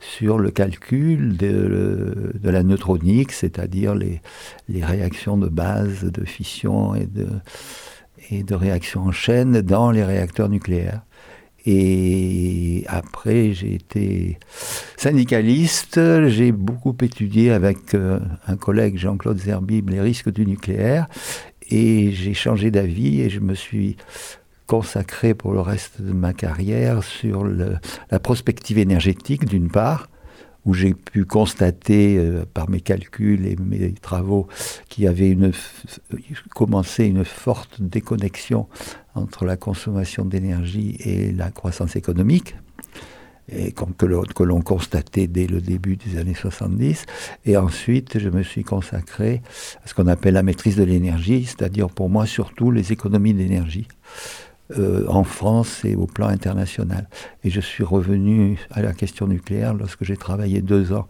[0.00, 4.20] sur le calcul de, de la neutronique, c'est-à-dire les,
[4.68, 7.26] les réactions de base, de fission et de,
[8.30, 11.02] et de réactions en chaîne dans les réacteurs nucléaires.
[11.68, 14.38] Et après, j'ai été
[14.96, 15.98] syndicaliste.
[16.28, 21.08] J'ai beaucoup étudié avec euh, un collègue, Jean-Claude Zerbib, les risques du nucléaire.
[21.68, 23.96] Et j'ai changé d'avis et je me suis
[24.66, 30.08] consacré pour le reste de ma carrière sur la prospective énergétique, d'une part,
[30.66, 34.48] où j'ai pu constater euh, par mes calculs et mes travaux
[34.88, 35.52] qu'il y avait une,
[36.54, 38.66] commencé une forte déconnexion
[39.14, 42.56] entre la consommation d'énergie et la croissance économique,
[43.48, 47.06] que l'on constatait dès le début des années 70.
[47.44, 49.42] Et ensuite, je me suis consacré
[49.84, 53.86] à ce qu'on appelle la maîtrise de l'énergie, c'est-à-dire pour moi surtout les économies d'énergie.
[54.76, 57.08] Euh, en France et au plan international.
[57.44, 61.06] Et je suis revenu à la question nucléaire lorsque j'ai travaillé deux ans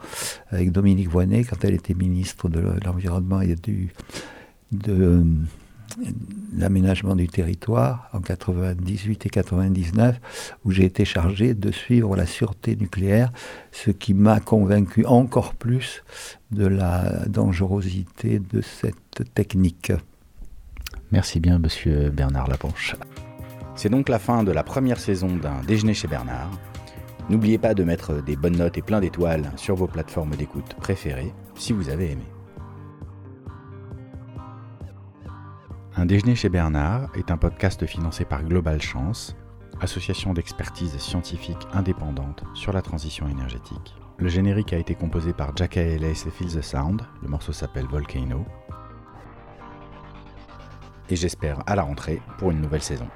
[0.51, 3.95] avec Dominique Voynet quand elle était ministre de l'Environnement et du,
[4.73, 5.25] de euh,
[6.55, 10.21] l'aménagement du territoire en 98 et 99,
[10.67, 13.33] où j'ai été chargé de suivre la sûreté nucléaire,
[13.73, 16.05] ce qui m'a convaincu encore plus
[16.51, 19.93] de la dangerosité de cette technique.
[21.11, 22.97] Merci bien, monsieur Bernard Laponche.
[23.77, 26.51] C'est donc la fin de la première saison d'un Déjeuner chez Bernard.
[27.29, 31.35] N'oubliez pas de mettre des bonnes notes et plein d'étoiles sur vos plateformes d'écoute préférées
[31.55, 32.25] si vous avez aimé.
[35.95, 39.37] Un Déjeuner chez Bernard est un podcast financé par Global Chance,
[39.83, 43.95] association d'expertise scientifique indépendante sur la transition énergétique.
[44.17, 47.87] Le générique a été composé par Jack Ellis et Feel the Sound, le morceau s'appelle
[47.87, 48.47] Volcano.
[51.11, 53.07] Et j'espère à la rentrée pour une nouvelle saison.